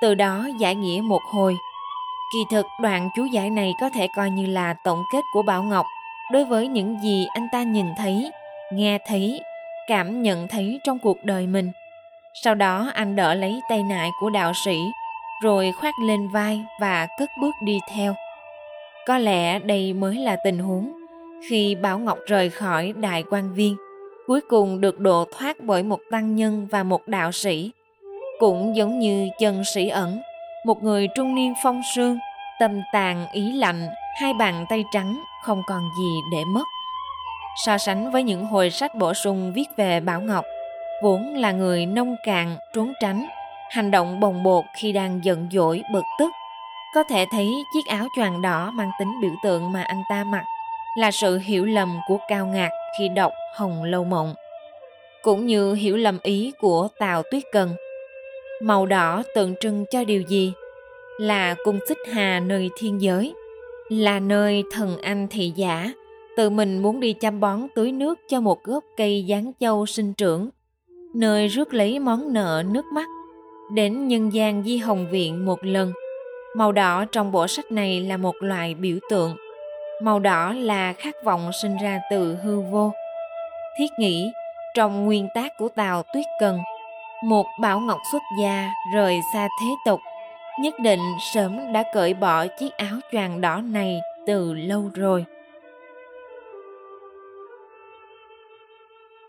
từ 0.00 0.14
đó 0.14 0.48
giải 0.60 0.74
nghĩa 0.74 1.00
một 1.00 1.22
hồi. 1.32 1.56
Kỳ 2.32 2.38
thực 2.50 2.66
đoạn 2.82 3.08
chú 3.16 3.24
giải 3.24 3.50
này 3.50 3.72
có 3.80 3.90
thể 3.90 4.08
coi 4.16 4.30
như 4.30 4.46
là 4.46 4.74
tổng 4.84 5.02
kết 5.12 5.20
của 5.32 5.42
Bảo 5.42 5.62
Ngọc 5.62 5.86
đối 6.32 6.44
với 6.44 6.68
những 6.68 6.98
gì 7.02 7.26
anh 7.34 7.48
ta 7.52 7.62
nhìn 7.62 7.86
thấy, 7.96 8.30
nghe 8.72 8.98
thấy 9.06 9.40
cảm 9.88 10.22
nhận 10.22 10.48
thấy 10.48 10.80
trong 10.84 10.98
cuộc 10.98 11.24
đời 11.24 11.46
mình. 11.46 11.70
Sau 12.42 12.54
đó 12.54 12.90
anh 12.94 13.16
đỡ 13.16 13.34
lấy 13.34 13.60
tay 13.68 13.82
nại 13.82 14.10
của 14.20 14.30
đạo 14.30 14.52
sĩ, 14.64 14.78
rồi 15.42 15.72
khoác 15.72 15.94
lên 15.98 16.28
vai 16.28 16.64
và 16.80 17.08
cất 17.18 17.30
bước 17.40 17.54
đi 17.60 17.78
theo. 17.94 18.14
Có 19.10 19.18
lẽ 19.18 19.58
đây 19.58 19.92
mới 19.92 20.14
là 20.14 20.36
tình 20.44 20.58
huống 20.58 20.92
khi 21.48 21.74
Bảo 21.74 21.98
Ngọc 21.98 22.18
rời 22.26 22.50
khỏi 22.50 22.92
đại 22.96 23.24
quan 23.30 23.54
viên, 23.54 23.76
cuối 24.26 24.40
cùng 24.48 24.80
được 24.80 25.00
độ 25.00 25.24
thoát 25.38 25.56
bởi 25.60 25.82
một 25.82 25.98
tăng 26.10 26.36
nhân 26.36 26.68
và 26.70 26.82
một 26.82 27.08
đạo 27.08 27.32
sĩ. 27.32 27.70
Cũng 28.38 28.76
giống 28.76 28.98
như 28.98 29.28
chân 29.38 29.64
sĩ 29.64 29.88
ẩn, 29.88 30.20
một 30.66 30.82
người 30.82 31.08
trung 31.14 31.34
niên 31.34 31.54
phong 31.62 31.82
sương, 31.94 32.18
tâm 32.60 32.80
tàn 32.92 33.26
ý 33.32 33.52
lạnh, 33.52 33.88
hai 34.20 34.32
bàn 34.34 34.66
tay 34.68 34.84
trắng, 34.92 35.22
không 35.44 35.62
còn 35.66 35.90
gì 35.98 36.20
để 36.32 36.44
mất 36.44 36.64
so 37.64 37.78
sánh 37.78 38.10
với 38.10 38.22
những 38.22 38.44
hồi 38.44 38.70
sách 38.70 38.94
bổ 38.94 39.14
sung 39.14 39.52
viết 39.54 39.68
về 39.76 40.00
Bảo 40.00 40.20
Ngọc, 40.20 40.44
vốn 41.02 41.34
là 41.34 41.52
người 41.52 41.86
nông 41.86 42.16
cạn, 42.24 42.56
trốn 42.74 42.92
tránh, 43.00 43.26
hành 43.70 43.90
động 43.90 44.20
bồng 44.20 44.42
bột 44.42 44.64
khi 44.76 44.92
đang 44.92 45.20
giận 45.24 45.48
dỗi, 45.52 45.82
bực 45.92 46.04
tức. 46.18 46.30
Có 46.94 47.02
thể 47.02 47.26
thấy 47.30 47.64
chiếc 47.74 47.86
áo 47.86 48.08
choàng 48.16 48.42
đỏ 48.42 48.70
mang 48.74 48.90
tính 48.98 49.20
biểu 49.20 49.32
tượng 49.42 49.72
mà 49.72 49.82
anh 49.82 50.02
ta 50.10 50.24
mặc 50.24 50.44
là 50.96 51.10
sự 51.10 51.38
hiểu 51.38 51.64
lầm 51.64 51.98
của 52.08 52.18
Cao 52.28 52.46
Ngạc 52.46 52.70
khi 52.98 53.08
đọc 53.08 53.32
Hồng 53.56 53.82
Lâu 53.82 54.04
Mộng. 54.04 54.34
Cũng 55.22 55.46
như 55.46 55.74
hiểu 55.74 55.96
lầm 55.96 56.18
ý 56.22 56.52
của 56.60 56.88
Tào 56.98 57.22
Tuyết 57.30 57.42
Cần. 57.52 57.74
Màu 58.62 58.86
đỏ 58.86 59.22
tượng 59.34 59.54
trưng 59.60 59.84
cho 59.90 60.04
điều 60.04 60.22
gì? 60.22 60.52
Là 61.18 61.54
cung 61.64 61.78
xích 61.88 61.98
hà 62.12 62.40
nơi 62.40 62.70
thiên 62.78 63.00
giới, 63.00 63.34
là 63.88 64.20
nơi 64.20 64.64
thần 64.72 64.96
anh 65.02 65.28
thị 65.30 65.52
giả 65.56 65.92
tự 66.36 66.50
mình 66.50 66.82
muốn 66.82 67.00
đi 67.00 67.12
chăm 67.12 67.40
bón 67.40 67.66
tưới 67.74 67.92
nước 67.92 68.18
cho 68.28 68.40
một 68.40 68.64
gốc 68.64 68.84
cây 68.96 69.26
giáng 69.28 69.52
châu 69.60 69.86
sinh 69.86 70.14
trưởng, 70.14 70.50
nơi 71.14 71.48
rước 71.48 71.74
lấy 71.74 71.98
món 71.98 72.32
nợ 72.32 72.62
nước 72.70 72.84
mắt, 72.84 73.06
đến 73.72 74.08
nhân 74.08 74.32
gian 74.32 74.62
di 74.62 74.76
hồng 74.76 75.06
viện 75.10 75.44
một 75.44 75.64
lần. 75.64 75.92
Màu 76.54 76.72
đỏ 76.72 77.04
trong 77.12 77.32
bộ 77.32 77.46
sách 77.46 77.72
này 77.72 78.00
là 78.00 78.16
một 78.16 78.34
loại 78.40 78.74
biểu 78.74 78.98
tượng. 79.10 79.36
Màu 80.02 80.18
đỏ 80.18 80.52
là 80.52 80.92
khát 80.92 81.14
vọng 81.24 81.50
sinh 81.62 81.76
ra 81.76 82.00
từ 82.10 82.36
hư 82.42 82.60
vô. 82.60 82.92
Thiết 83.78 83.86
nghĩ, 83.98 84.32
trong 84.74 85.04
nguyên 85.04 85.28
tác 85.34 85.52
của 85.58 85.68
Tào 85.68 86.02
Tuyết 86.14 86.26
Cần, 86.40 86.58
một 87.24 87.46
bảo 87.60 87.80
ngọc 87.80 87.98
xuất 88.12 88.22
gia 88.40 88.70
rời 88.94 89.20
xa 89.34 89.48
thế 89.60 89.66
tục, 89.86 90.00
nhất 90.60 90.74
định 90.80 91.00
sớm 91.34 91.72
đã 91.72 91.84
cởi 91.94 92.14
bỏ 92.14 92.46
chiếc 92.46 92.72
áo 92.76 93.00
choàng 93.12 93.40
đỏ 93.40 93.60
này 93.60 94.00
từ 94.26 94.54
lâu 94.54 94.90
rồi. 94.94 95.24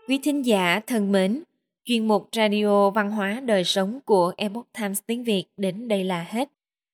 Quý 0.08 0.18
thính 0.22 0.46
giả 0.46 0.80
thân 0.86 1.12
mến, 1.12 1.42
chuyên 1.84 2.08
mục 2.08 2.28
Radio 2.32 2.90
Văn 2.90 3.10
hóa 3.10 3.40
Đời 3.44 3.64
Sống 3.64 4.00
của 4.04 4.32
Epoch 4.36 4.66
Times 4.78 5.00
tiếng 5.06 5.24
Việt 5.24 5.44
đến 5.56 5.88
đây 5.88 6.04
là 6.04 6.26
hết. 6.28 6.48